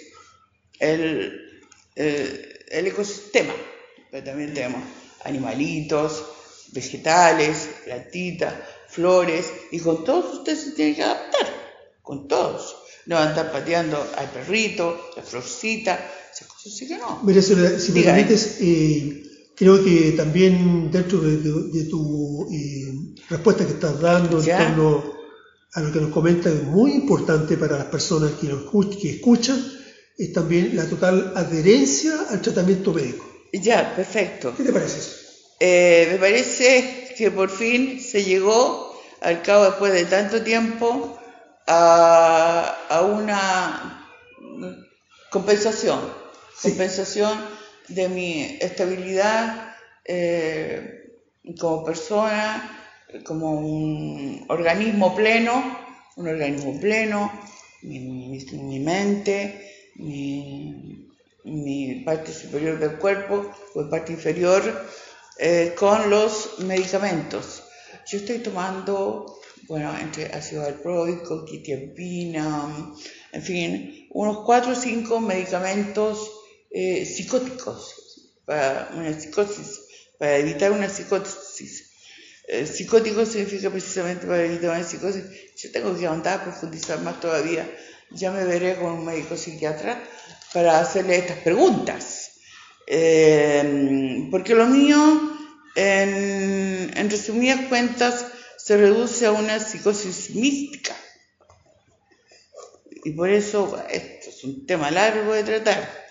[0.80, 1.64] el,
[1.96, 3.54] el, ecosistema,
[4.12, 4.82] pero también tenemos
[5.24, 6.26] animalitos,
[6.72, 8.54] vegetales, plantitas,
[8.90, 11.48] flores, y con todos ustedes se tienen que adaptar,
[12.02, 12.76] con todos.
[13.06, 16.00] No andar pateando al perrito, la florcita,
[16.34, 17.22] esas cosas sí que no.
[17.24, 19.24] Mira, si me permites, eh,
[19.56, 25.16] creo que también dentro de, tu eh, respuesta que estás dando en torno
[25.74, 28.64] a lo que nos comenta es muy importante para las personas que, nos
[28.96, 29.62] que escuchan,
[30.18, 33.26] es también la total adherencia al tratamiento médico.
[33.54, 34.54] Ya, perfecto.
[34.56, 35.25] ¿Qué te parece eso?
[35.60, 41.20] Eh, me parece que por fin se llegó, al cabo después de tanto tiempo,
[41.68, 44.08] a, a una
[45.32, 46.00] compensación.
[46.62, 47.38] Compensación
[47.90, 49.76] de mi estabilidad
[50.06, 51.12] eh,
[51.60, 52.86] como persona,
[53.26, 55.80] como un organismo pleno,
[56.16, 57.32] un organismo pleno,
[57.82, 61.12] mi, mente, mi,
[62.06, 64.62] parte superior del cuerpo o parte inferior,
[65.38, 67.64] eh, con los medicamentos.
[68.08, 72.94] Yo estoy tomando, bueno, entre ácido valproico, quitiapina,
[73.32, 76.32] en fin, unos cuatro o cinco medicamentos
[76.70, 77.96] eh, psicóticos,
[78.46, 79.82] para una psicosis,
[80.18, 81.92] para evitar una psicosis.
[82.48, 85.24] Eh, psicótico significa precisamente para evitar una psicosis.
[85.58, 87.70] Yo tengo que andar a profundizar más todavía.
[88.12, 90.02] Ya me veré con un médico psiquiatra
[90.54, 92.15] para hacerle estas preguntas.
[92.88, 94.98] Eh, porque lo mío,
[95.76, 98.28] en, en resumidas cuentas,
[98.58, 100.96] se reduce a una psicosis mística.
[103.04, 106.06] Y por eso, esto es un tema largo de tratar,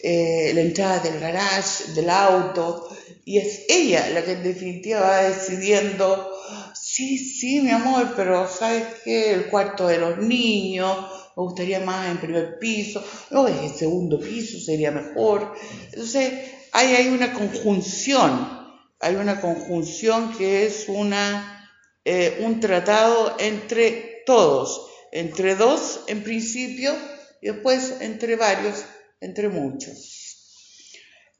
[0.00, 2.88] eh, la entrada del garage, del auto.
[3.24, 6.32] Y es ella la que en definitiva va decidiendo,
[6.74, 9.32] sí, sí, mi amor, pero ¿sabes qué?
[9.32, 10.96] El cuarto de los niños,
[11.36, 15.54] me gustaría más en primer piso, no, en el segundo piso sería mejor.
[15.92, 16.32] Entonces,
[16.72, 18.57] hay, hay una conjunción,
[19.00, 21.70] hay una conjunción que es una,
[22.04, 26.94] eh, un tratado entre todos entre dos en principio
[27.40, 28.84] y después entre varios,
[29.20, 30.14] entre muchos.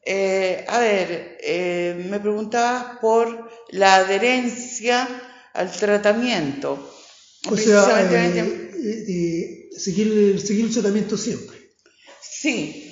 [0.05, 5.07] Eh, a ver, eh, me preguntabas por la adherencia
[5.53, 6.95] al tratamiento.
[7.51, 11.59] O sea, eh, seguir, seguir el tratamiento siempre.
[12.21, 12.91] Sí,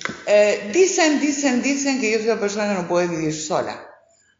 [0.73, 3.86] dicen, dicen, dicen que yo soy una persona que no puede vivir sola.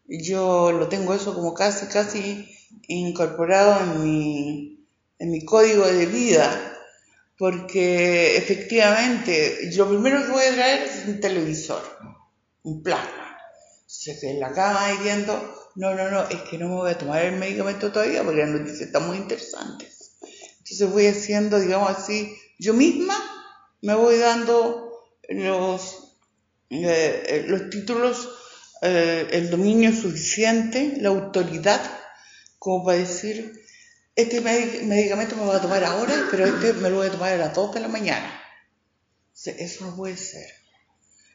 [0.07, 2.49] Yo lo tengo eso como casi, casi
[2.87, 4.87] incorporado en mi,
[5.19, 6.77] en mi código de vida,
[7.37, 11.83] porque efectivamente lo primero que voy a traer es un televisor,
[12.63, 13.37] un plasma.
[13.85, 15.33] Se que en la cama y viendo,
[15.75, 18.49] no, no, no, es que no me voy a tomar el medicamento todavía porque las
[18.49, 20.17] noticias están muy interesantes.
[20.59, 23.15] Entonces voy haciendo, digamos así, yo misma
[23.81, 26.17] me voy dando los,
[26.69, 28.29] eh, eh, los títulos,
[28.81, 31.81] eh, el dominio suficiente, la autoridad,
[32.59, 33.53] como para decir,
[34.15, 37.37] este medicamento me lo a tomar ahora, pero este me lo voy a tomar a
[37.37, 38.41] las 2 de la mañana.
[39.45, 40.47] Eso no puede ser.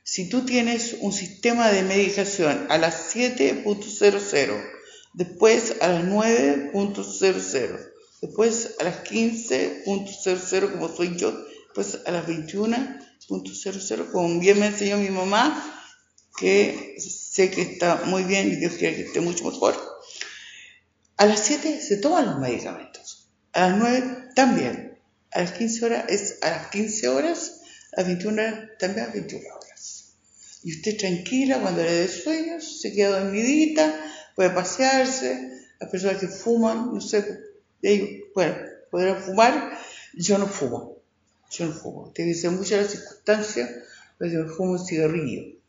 [0.03, 4.71] Si tú tienes un sistema de medicación a las 7.00,
[5.15, 7.91] después a las 9.00,
[8.21, 11.31] después a las 15.00 como soy yo,
[11.67, 15.65] después a las 21.00 como bien me enseñó mi mamá,
[16.37, 16.97] que
[17.33, 19.93] sé que está muy bien y Dios quiere que esté mucho mejor
[21.23, 23.31] a las 7 se toman los medicamentos.
[23.53, 24.99] A las 9 también.
[25.31, 27.61] A las 15 horas es a las 15 horas,
[27.93, 30.15] a las 21 horas también a las 21 horas.
[30.65, 34.05] Y usted tranquila cuando le dé sueños, se queda dormidita,
[34.35, 35.49] puede pasearse.
[35.79, 37.25] Las personas que fuman, no sé,
[37.83, 38.57] ellos, bueno,
[38.91, 39.79] podrán fumar.
[40.15, 40.99] Yo no fumo.
[41.53, 42.13] Yo no fumo.
[42.13, 43.71] Que ser muchas las circunstancias,
[44.19, 45.62] pues yo fumo un cigarrillo.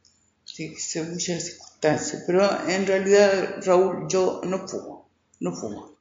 [0.56, 2.24] Que ser muchas circunstancias.
[2.26, 5.04] Pero en realidad, Raúl, yo no fumo
[5.44, 5.92] no fuma.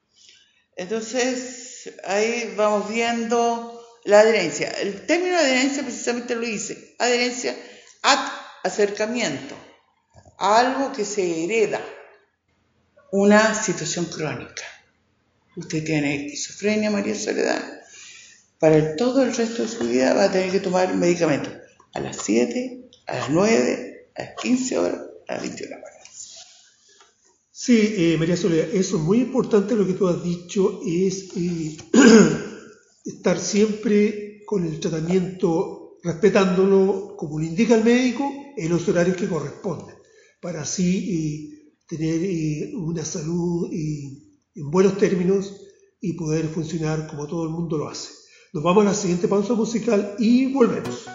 [0.75, 4.69] Entonces, ahí vamos viendo la adherencia.
[4.71, 7.55] El término adherencia precisamente lo dice, adherencia
[8.01, 8.19] ad
[8.63, 9.55] acercamiento,
[10.37, 11.81] a algo que se hereda,
[13.11, 14.63] una situación crónica.
[15.55, 17.61] Usted tiene esquizofrenia, María Soledad.
[18.59, 21.53] Para todo el resto de su vida va a tener que tomar medicamentos
[21.93, 25.93] a las 7, a las 9, a las 15 horas, a las 21 horas.
[27.55, 31.77] Sí, eh, María Soledad, eso es muy importante lo que tú has dicho, es eh,
[33.05, 39.29] estar siempre con el tratamiento, respetándolo como lo indica el médico, en los horarios que
[39.29, 39.95] corresponden,
[40.41, 45.55] para así eh, tener una salud en buenos términos
[46.01, 48.09] y poder funcionar como todo el mundo lo hace.
[48.51, 51.05] Nos vamos a la siguiente pausa musical y volvemos.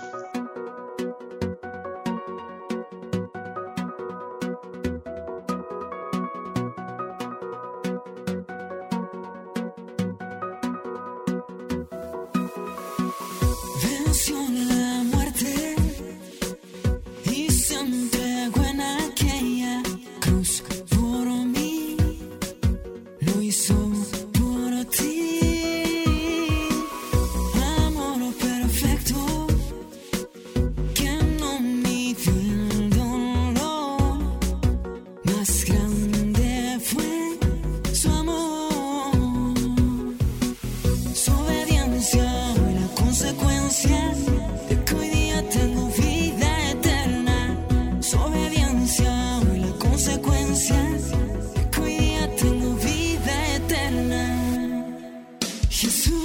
[55.81, 56.18] Yes,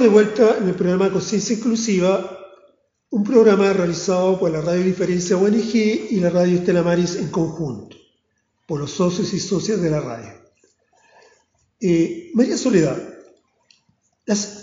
[0.00, 2.38] de vuelta en el programa Conciencia Inclusiva,
[3.10, 7.96] un programa realizado por la Radio Diferencia ONG y la Radio Estela Maris en conjunto,
[8.66, 10.32] por los socios y socias de la radio.
[11.80, 12.96] Eh, María Soledad,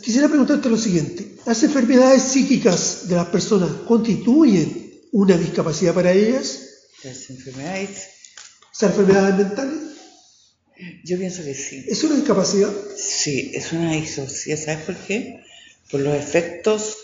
[0.01, 1.37] quisiera preguntarte lo siguiente.
[1.45, 6.89] ¿Las enfermedades psíquicas de las personas constituyen una discapacidad para ellas?
[7.03, 8.07] Las enfermedades.
[8.71, 9.90] ¿Las enfermedades mentales?
[11.03, 11.85] Yo pienso que sí.
[11.87, 12.71] ¿Es una discapacidad?
[12.97, 14.57] Sí, es una discapacidad.
[14.57, 15.43] ¿Sabes por qué?
[15.91, 16.97] Por los efectos,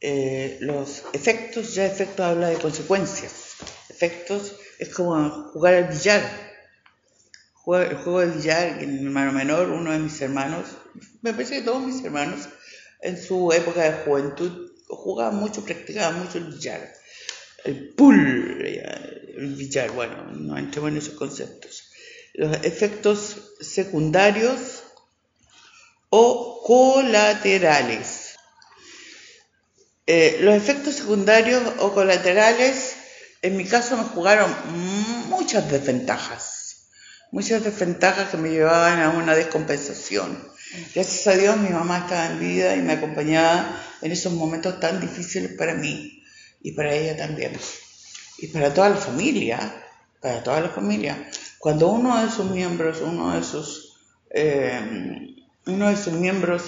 [0.00, 3.32] eh, los efectos, ya efectos habla de consecuencias.
[3.88, 6.22] Efectos es como jugar al billar.
[7.66, 10.66] el juego de billar, mi hermano menor, uno de mis hermanos,
[11.20, 12.48] me parece que todos mis hermanos,
[13.02, 16.92] en su época de juventud, jugaban mucho, practicaban mucho el billar.
[17.64, 21.91] El pool, el billar, bueno, no entremos en esos conceptos.
[22.34, 24.82] Los efectos secundarios
[26.08, 28.36] o colaterales.
[30.06, 32.96] Eh, los efectos secundarios o colaterales,
[33.42, 34.54] en mi caso, me jugaron
[35.28, 36.88] muchas desventajas.
[37.30, 40.52] Muchas desventajas que me llevaban a una descompensación.
[40.94, 45.00] Gracias a Dios mi mamá estaba en vida y me acompañaba en esos momentos tan
[45.00, 46.22] difíciles para mí
[46.62, 47.52] y para ella también.
[48.38, 49.58] Y para toda la familia,
[50.20, 51.30] para toda la familia.
[51.62, 53.96] Cuando uno de sus miembros, uno de sus
[54.30, 55.36] eh,
[55.66, 56.64] uno de sus miembros,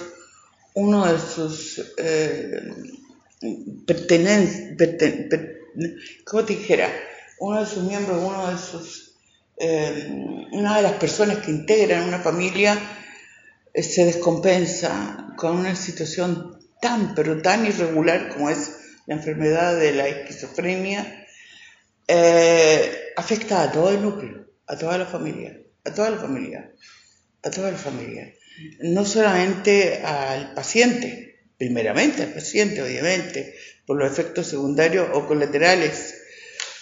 [0.73, 2.71] uno de sus eh,
[6.23, 6.89] ¿cómo te dijera?
[7.39, 9.15] Uno de sus miembros, uno de sus,
[9.57, 12.79] eh, una de las personas que integran una familia
[13.73, 18.77] eh, se descompensa con una situación tan, pero tan irregular como es
[19.07, 21.25] la enfermedad de la esquizofrenia,
[23.17, 26.71] afecta a todo el núcleo, a toda la familia, a toda la familia,
[27.43, 28.33] a toda la familia
[28.79, 33.55] no solamente al paciente, primeramente al paciente, obviamente,
[33.85, 36.15] por los efectos secundarios o colaterales,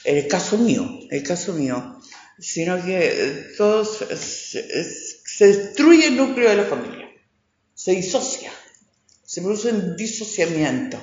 [0.03, 1.99] el caso mío, el caso mío,
[2.39, 7.09] sino que todos se, destruye el núcleo de la familia,
[7.73, 8.51] se disocia,
[9.25, 11.01] se produce un disociamiento.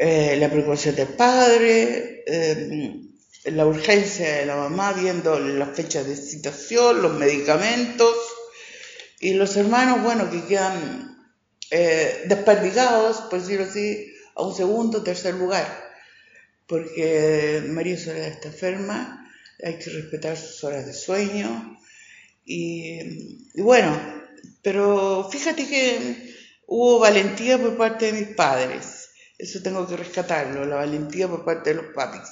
[0.00, 3.00] Eh, la preocupación del padre, eh,
[3.44, 8.14] la urgencia de la mamá viendo las fechas de citación, los medicamentos,
[9.20, 11.16] y los hermanos, bueno, que quedan
[11.70, 15.66] eh, desperdigados, por decirlo así, a un segundo, tercer lugar,
[16.66, 19.28] porque María Soledad está enferma,
[19.62, 21.78] hay que respetar sus horas de sueño,
[22.44, 24.00] y, bueno,
[24.62, 26.34] pero fíjate que
[26.66, 31.70] hubo valentía por parte de mis padres, eso tengo que rescatarlo, la valentía por parte
[31.70, 32.28] de los papis,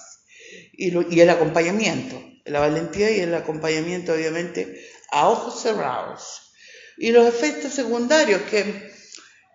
[0.77, 6.53] y, el acompañamiento, la valentía y el acompañamiento obviamente a ojos cerrados
[6.99, 8.93] y los efectos secundarios, que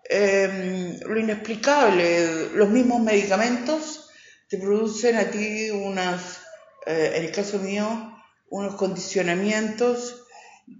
[0.08, 4.10] em, lo inexplicable, los mismos medicamentos
[4.48, 6.40] te producen a ti unas,
[6.86, 8.12] eh, en el caso mío,
[8.50, 10.24] unos condicionamientos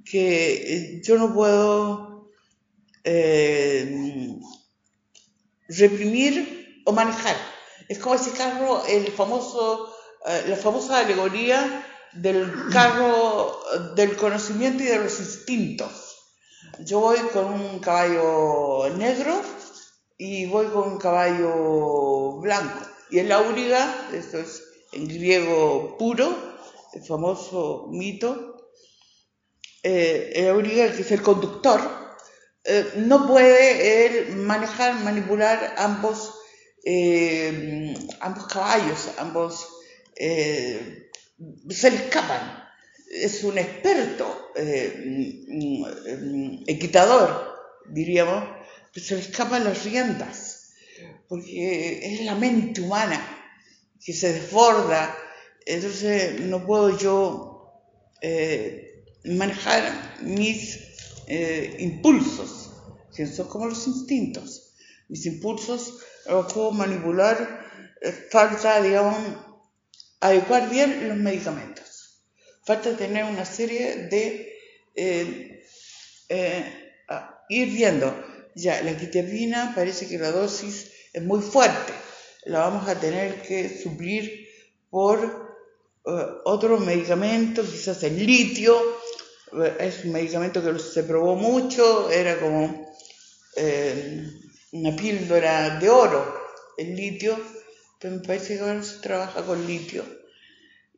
[0.05, 2.30] que eh, yo no puedo
[3.05, 4.38] em,
[5.68, 7.36] reprimir o manejar.
[7.88, 9.91] Es como ese carro, el famoso,
[10.26, 13.58] eh, la famosa alegoría del carro
[13.94, 16.12] del conocimiento y de los instintos
[16.80, 19.40] yo voy con un caballo negro
[20.16, 22.86] y voy con un caballo blanco.
[23.10, 24.62] Y el auriga, esto es
[24.92, 26.34] en griego puro,
[26.94, 28.70] el famoso mito,
[29.82, 31.80] eh, el auriga, que es el conductor,
[32.64, 36.34] eh, no puede manejar, manipular ambos,
[36.84, 39.68] eh, ambos caballos, ambos
[40.22, 42.62] se le escapan
[43.12, 47.58] es un experto eh, mm, equitador,
[47.90, 48.42] diríamos,
[48.92, 50.72] pero se le escapan las riendas,
[51.28, 53.20] porque es la mente humana
[54.02, 55.14] que se desborda,
[55.66, 57.82] entonces no puedo yo
[58.22, 60.78] eh, manejar mis
[61.26, 62.70] eh, impulsos,
[63.14, 64.74] que son como los instintos.
[65.08, 67.66] Mis impulsos los puedo manipular,
[68.30, 69.16] falta, digamos,
[70.22, 72.22] adecuar bien los medicamentos.
[72.64, 74.56] Falta tener una serie de
[74.94, 75.64] eh,
[76.28, 76.64] eh,
[77.48, 78.14] ir viendo.
[78.54, 81.92] Ya, la quiterpina parece que la dosis es muy fuerte.
[82.44, 84.48] La vamos a tener que suplir
[84.90, 85.18] por
[86.06, 86.10] eh,
[86.44, 88.80] otro medicamento, quizás el litio.
[89.80, 92.90] Es un medicamento que se probó mucho, era como
[94.72, 96.40] una píldora de oro,
[96.78, 97.36] el litio,
[98.03, 100.05] pero me parece que ahora se trabaja con litio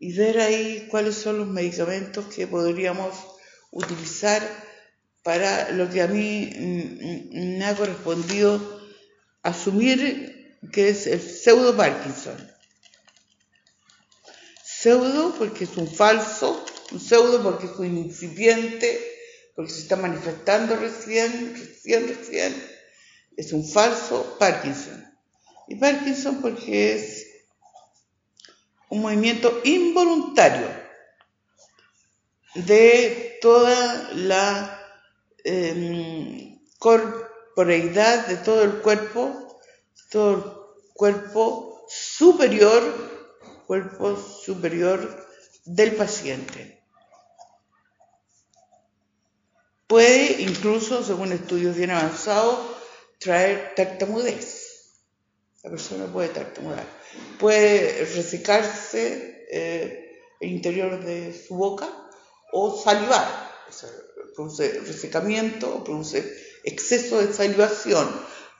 [0.01, 3.15] y ver ahí cuáles son los medicamentos que podríamos
[3.71, 4.43] utilizar
[5.23, 8.81] para lo que a mí mm, mm, me ha correspondido
[9.43, 12.37] asumir que es el pseudo Parkinson.
[14.65, 18.99] Pseudo porque es un falso, un pseudo porque es un incipiente,
[19.55, 22.55] porque se está manifestando recién, recién, recién.
[23.37, 25.14] Es un falso Parkinson.
[25.69, 27.27] Y Parkinson porque es
[28.91, 30.69] un movimiento involuntario
[32.55, 34.81] de toda la
[35.45, 39.59] em, corporeidad de todo el cuerpo,
[40.11, 40.43] todo el
[40.93, 42.83] cuerpo superior,
[43.67, 45.27] cuerpo superior
[45.65, 46.85] del paciente.
[49.95, 52.59] puede incluso, según estudios bien avanzados,
[53.21, 54.54] traer tartamudez.
[55.65, 56.87] La persona puede tartamudear.
[57.39, 61.89] Puede resecarse eh, el interior de su boca
[62.53, 63.27] o salivar.
[64.37, 68.09] produce resecamiento, produce exceso de salivación,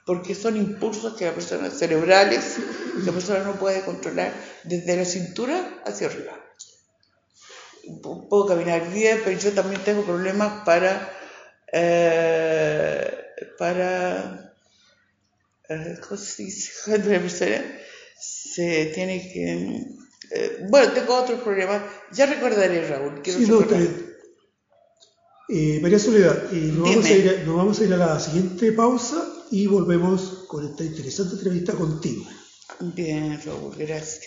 [0.05, 2.57] porque son impulsos que la persona cerebrales,
[3.03, 4.33] la persona no puede controlar
[4.63, 6.41] desde la cintura hacia arriba.
[8.29, 11.11] Puedo caminar bien, pero yo también tengo problemas para
[11.71, 13.25] eh,
[13.59, 14.44] para
[15.69, 16.19] eh, ¿cómo
[18.17, 19.85] se tiene que
[20.31, 23.65] eh, bueno tengo otros problemas ya recordaré Raúl sí, no,
[25.47, 29.31] eh, María Soledad nos vamos, a ir, nos vamos a ir a la siguiente pausa
[29.51, 32.25] y volvemos con esta interesante entrevista contigo.
[32.79, 34.25] Bien Raúl gracias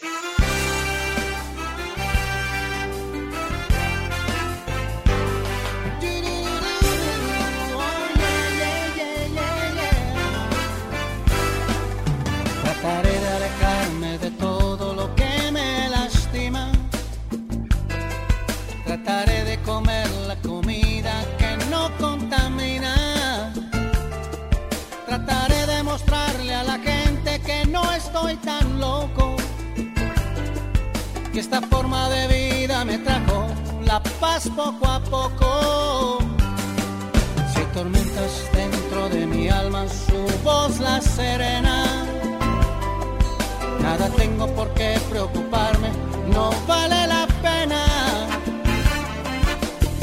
[34.47, 36.19] poco a poco.
[37.53, 41.85] Si tormentas dentro de mi alma, su voz la serena.
[43.81, 45.91] Nada tengo por qué preocuparme,
[46.33, 47.85] no vale la pena.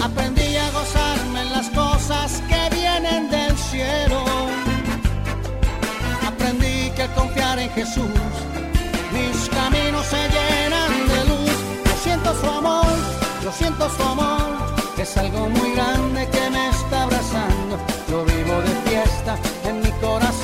[0.04, 4.24] Aprendí a gozarme en las cosas que vienen del cielo.
[6.28, 8.20] Aprendí que al confiar en Jesús,
[9.14, 11.05] mis caminos se llenan
[13.58, 14.58] siento su amor,
[14.98, 17.78] es algo muy grande que me está abrazando.
[18.10, 20.35] Yo vivo de fiesta en mi corazón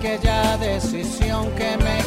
[0.00, 1.99] aquella decisión que me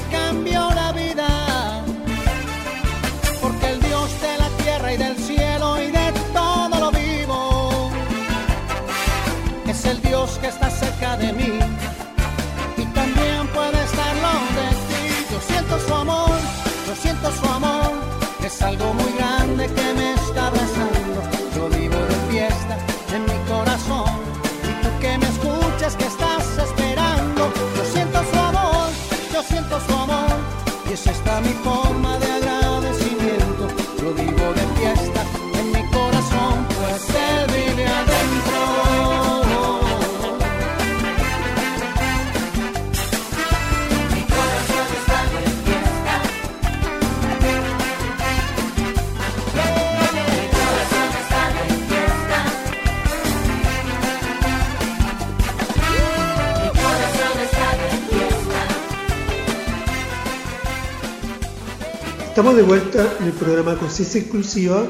[62.55, 64.85] De vuelta en el programa Conciencia Exclusiva,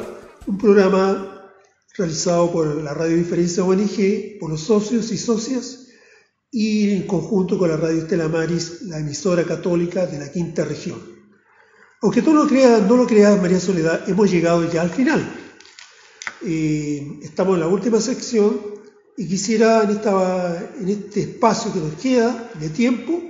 [0.47, 1.49] un programa
[1.95, 5.87] realizado por la Radio Diferencia ONG, por los socios y socias,
[6.51, 10.99] y en conjunto con la Radio Estela Maris, la emisora católica de la quinta región.
[12.01, 15.25] Aunque tú lo creas, no lo creas, María Soledad, hemos llegado ya al final.
[16.45, 18.59] Eh, estamos en la última sección
[19.15, 23.21] y quisiera en, esta, en este espacio que nos queda de tiempo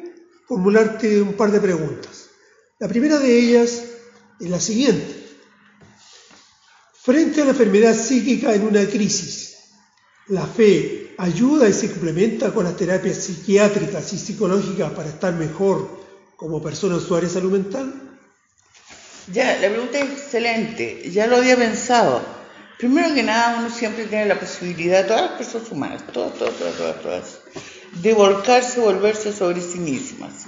[0.47, 2.29] formularte un par de preguntas.
[2.79, 3.92] La primera de ellas
[4.39, 5.23] es la siguiente.
[7.01, 9.57] Frente a la enfermedad psíquica en una crisis,
[10.27, 16.01] ¿la fe ayuda y se complementa con las terapias psiquiátricas y psicológicas para estar mejor
[16.37, 18.17] como persona usuaria de salud mental?
[19.31, 22.21] Ya, la pregunta es excelente, ya lo había pensado.
[22.77, 27.01] Primero que nada, uno siempre tiene la posibilidad, todas las personas humanas, todas, todas, todas,
[27.01, 27.39] todas,
[28.01, 30.45] de volcarse, volverse sobre sí mismas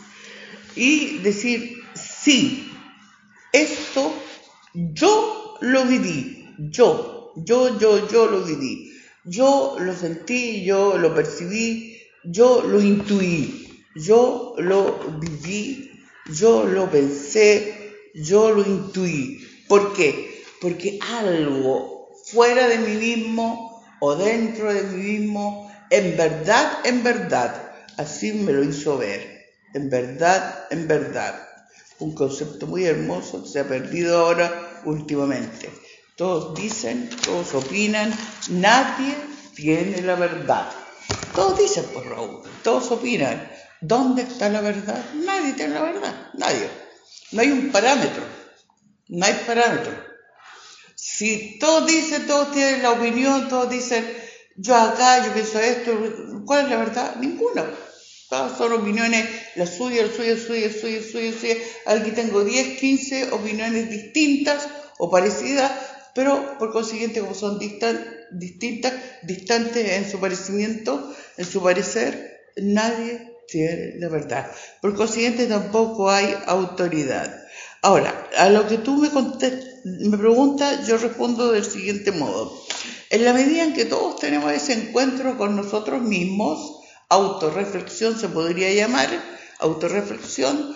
[0.76, 2.75] y decir, sí,
[3.62, 4.14] esto
[4.74, 8.96] yo lo viví, yo, yo, yo, yo lo viví.
[9.28, 16.00] Yo lo sentí, yo lo percibí, yo lo intuí, yo lo viví,
[16.32, 19.40] yo lo pensé, yo lo intuí.
[19.68, 20.44] ¿Por qué?
[20.62, 27.72] Porque algo fuera de mí mismo o dentro de mí mismo, en verdad, en verdad.
[27.98, 31.55] Así me lo hizo ver, en verdad, en verdad.
[32.00, 35.70] Un concepto muy hermoso que se ha perdido ahora últimamente.
[36.16, 38.14] Todos dicen, todos opinan,
[38.50, 39.16] nadie
[39.56, 40.70] tiene la verdad.
[41.34, 43.52] Todos dicen, por pues, Raúl, todos opinan.
[43.82, 45.04] ¿Dónde está la verdad?
[45.14, 46.70] Nadie tiene la verdad, nadie.
[47.32, 48.24] No hay un parámetro,
[49.10, 49.94] no hay parámetro.
[50.96, 54.06] Si todos dicen, todos tienen la opinión, todos dicen,
[54.56, 55.92] yo acá, yo pienso esto,
[56.46, 57.16] ¿cuál es la verdad?
[57.18, 57.66] Ninguna.
[58.36, 59.26] Todas son opiniones,
[59.56, 61.56] la suya, la suya, la suya, la suya, la suya, la suya.
[61.86, 64.68] Aquí tengo 10, 15 opiniones distintas
[64.98, 65.72] o parecidas,
[66.14, 73.94] pero por consiguiente, como son distintas, distantes en su parecimiento, en su parecer, nadie tiene
[74.00, 74.52] la verdad.
[74.82, 77.42] Por consiguiente, tampoco hay autoridad.
[77.82, 79.10] Ahora, a lo que tú me,
[80.10, 82.52] me preguntas, yo respondo del siguiente modo.
[83.10, 88.72] En la medida en que todos tenemos ese encuentro con nosotros mismos, autorreflexión se podría
[88.74, 89.10] llamar,
[89.60, 90.76] autorreflexión,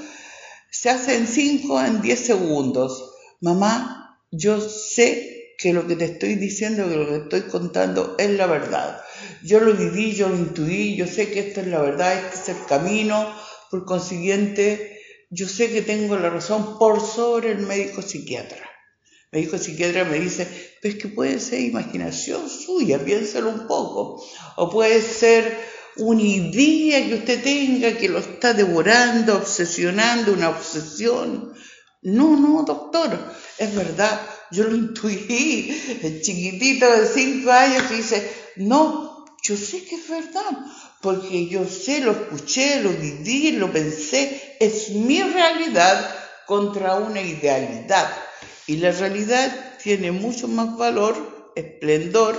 [0.72, 3.12] se hace en 5 en 10 segundos.
[3.42, 8.16] Mamá, yo sé que lo que te estoy diciendo, que lo que te estoy contando
[8.18, 9.02] es la verdad.
[9.44, 12.58] Yo lo viví, yo lo intuí, yo sé que esto es la verdad, este es
[12.58, 13.36] el camino.
[13.70, 15.00] Por consiguiente,
[15.30, 18.70] yo sé que tengo la razón por sobre el médico psiquiatra.
[19.32, 20.48] El médico psiquiatra me dice,
[20.82, 24.24] pues que puede ser imaginación suya, piénsalo un poco.
[24.56, 25.60] O puede ser
[26.00, 31.54] una idea que usted tenga que lo está devorando, obsesionando, una obsesión.
[32.02, 33.20] No, no, doctor,
[33.58, 34.20] es verdad,
[34.52, 40.10] yo lo intuí, el chiquitito de cinco años que dice, no, yo sé que es
[40.10, 40.66] verdad,
[41.02, 48.10] porque yo sé, lo escuché, lo viví, lo pensé, es mi realidad contra una idealidad.
[48.66, 52.36] Y la realidad tiene mucho más valor, esplendor,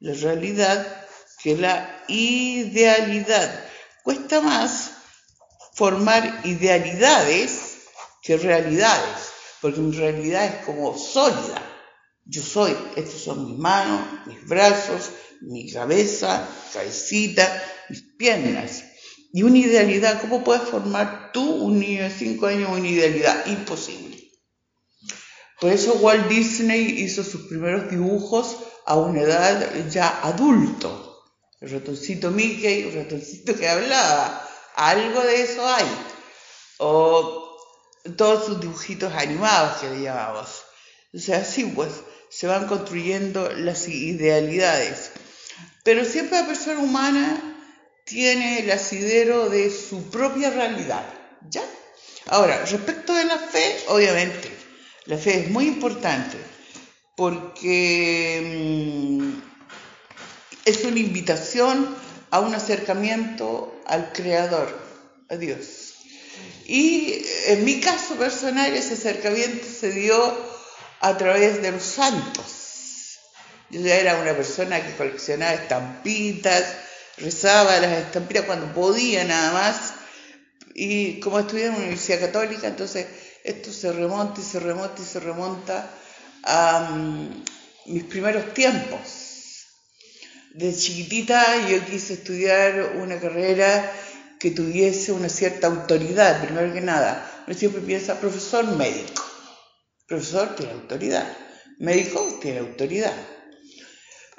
[0.00, 1.06] la realidad,
[1.42, 3.64] que la idealidad.
[4.02, 4.92] Cuesta más
[5.74, 7.78] formar idealidades
[8.22, 9.30] que realidades,
[9.60, 11.62] porque mi realidad es como sólida.
[12.24, 15.10] Yo soy, estos son mis manos, mis brazos,
[15.40, 18.84] mi cabeza, cabecita, mis piernas.
[19.32, 23.46] Y una idealidad, ¿cómo puedes formar tú, un niño de 5 años, una idealidad?
[23.46, 24.18] Imposible.
[25.60, 31.07] Por eso Walt Disney hizo sus primeros dibujos a una edad ya adulto.
[31.60, 35.86] El ratoncito Mickey, el ratoncito que hablaba, algo de eso hay.
[36.78, 37.56] O
[38.16, 40.62] todos sus dibujitos animados que le llamamos.
[41.12, 41.90] O sea, así pues
[42.30, 45.10] se van construyendo las idealidades.
[45.82, 47.58] Pero siempre la persona humana
[48.04, 51.04] tiene el asidero de su propia realidad.
[51.50, 51.62] ¿Ya?
[52.26, 54.50] Ahora, respecto de la fe, obviamente,
[55.06, 56.36] la fe es muy importante
[57.16, 59.47] porque mm,
[60.68, 61.96] es una invitación
[62.30, 64.78] a un acercamiento al Creador,
[65.30, 65.94] a Dios.
[66.66, 70.36] Y en mi caso personal ese acercamiento se dio
[71.00, 73.18] a través de los santos.
[73.70, 76.64] Yo ya era una persona que coleccionaba estampitas,
[77.16, 79.94] rezaba las estampitas cuando podía nada más.
[80.74, 83.06] Y como estudié en la Universidad Católica, entonces
[83.42, 85.90] esto se remonta y se remonta y se remonta
[86.44, 87.44] a mm,
[87.86, 89.27] mis primeros tiempos.
[90.58, 93.92] De chiquitita yo quise estudiar una carrera
[94.40, 97.44] que tuviese una cierta autoridad, primero que nada.
[97.46, 99.22] Uno siempre piensa profesor médico.
[100.08, 101.28] Profesor tiene autoridad.
[101.78, 103.12] Médico tiene autoridad.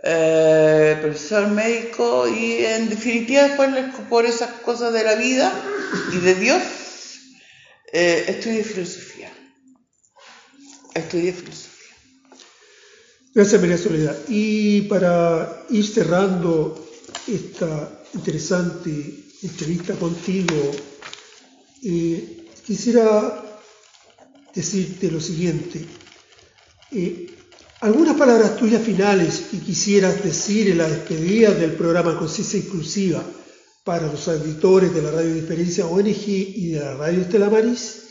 [0.03, 3.69] Eh, profesor médico y en definitiva después
[4.09, 5.53] por esas cosas de la vida
[6.11, 6.63] y de Dios
[7.93, 9.31] eh, estudié filosofía.
[10.93, 11.68] Estudié filosofía.
[13.39, 14.17] Gracias María Soledad.
[14.27, 16.89] Y para ir cerrando
[17.25, 18.89] esta interesante
[19.41, 20.71] entrevista contigo,
[21.81, 23.61] eh, quisiera
[24.53, 25.85] decirte lo siguiente.
[26.91, 27.27] Eh,
[27.79, 33.23] algunas palabras tuyas finales que quisieras decir en la despedida del programa Conciencia Inclusiva
[33.85, 38.01] para los auditores de la Radio Diferencia ONG y de la Radio Estela Maris.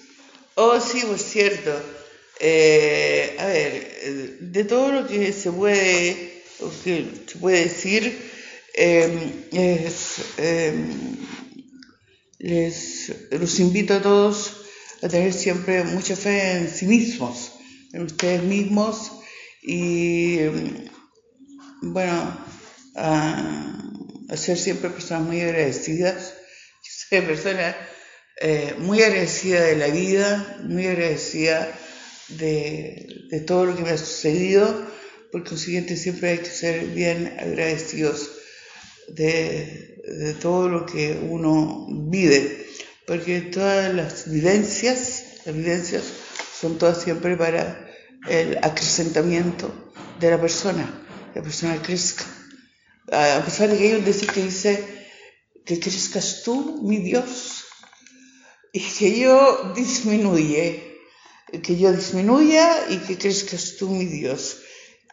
[0.55, 1.98] Oh, sí, pues cierto.
[2.41, 6.43] Eh, a ver, de todo lo que se puede,
[6.85, 8.17] que se puede decir,
[8.81, 11.17] Em, em,
[12.39, 14.53] les, los invito a todos
[15.03, 17.55] a tener siempre mucha fe en sí mismos,
[17.93, 19.11] en ustedes mismos
[19.63, 20.89] y em,
[21.83, 22.39] bueno,
[22.95, 26.35] a, ser siempre personas muy agradecidas.
[26.85, 27.75] Yo soy persona
[28.41, 31.69] eh, muy agradecida de la vida, muy agradecida
[32.29, 34.87] de, de todo lo que me ha sucedido,
[35.33, 38.31] por consiguiente siempre hay que ser bien agradecidos
[39.09, 42.67] de, de todo lo que uno vive,
[43.07, 46.05] porque todas las vivencias, las vivencias
[46.61, 47.89] son todas siempre para
[48.29, 52.25] el acrecentamiento de la persona, la persona crezca.
[53.11, 54.85] A pesar de que hay un decir que dice
[55.65, 57.65] que crezcas tú, mi Dios,
[58.73, 60.88] y que yo disminuye,
[61.63, 64.59] que yo disminuya y que crezcas tú, mi Dios.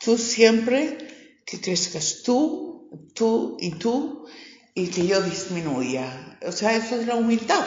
[0.04, 0.98] Tú siempre,
[1.46, 4.28] que crezcas tú, tú y tú,
[4.74, 6.38] y que yo disminuya.
[6.42, 7.66] O sea, eso es la humildad,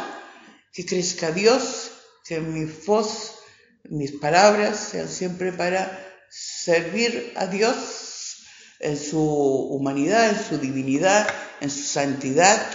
[0.72, 1.92] que crezca Dios,
[2.26, 3.36] que mi voz,
[3.84, 8.44] mis palabras sean siempre para servir a Dios
[8.80, 11.26] en su humanidad, en su divinidad,
[11.60, 12.70] en su santidad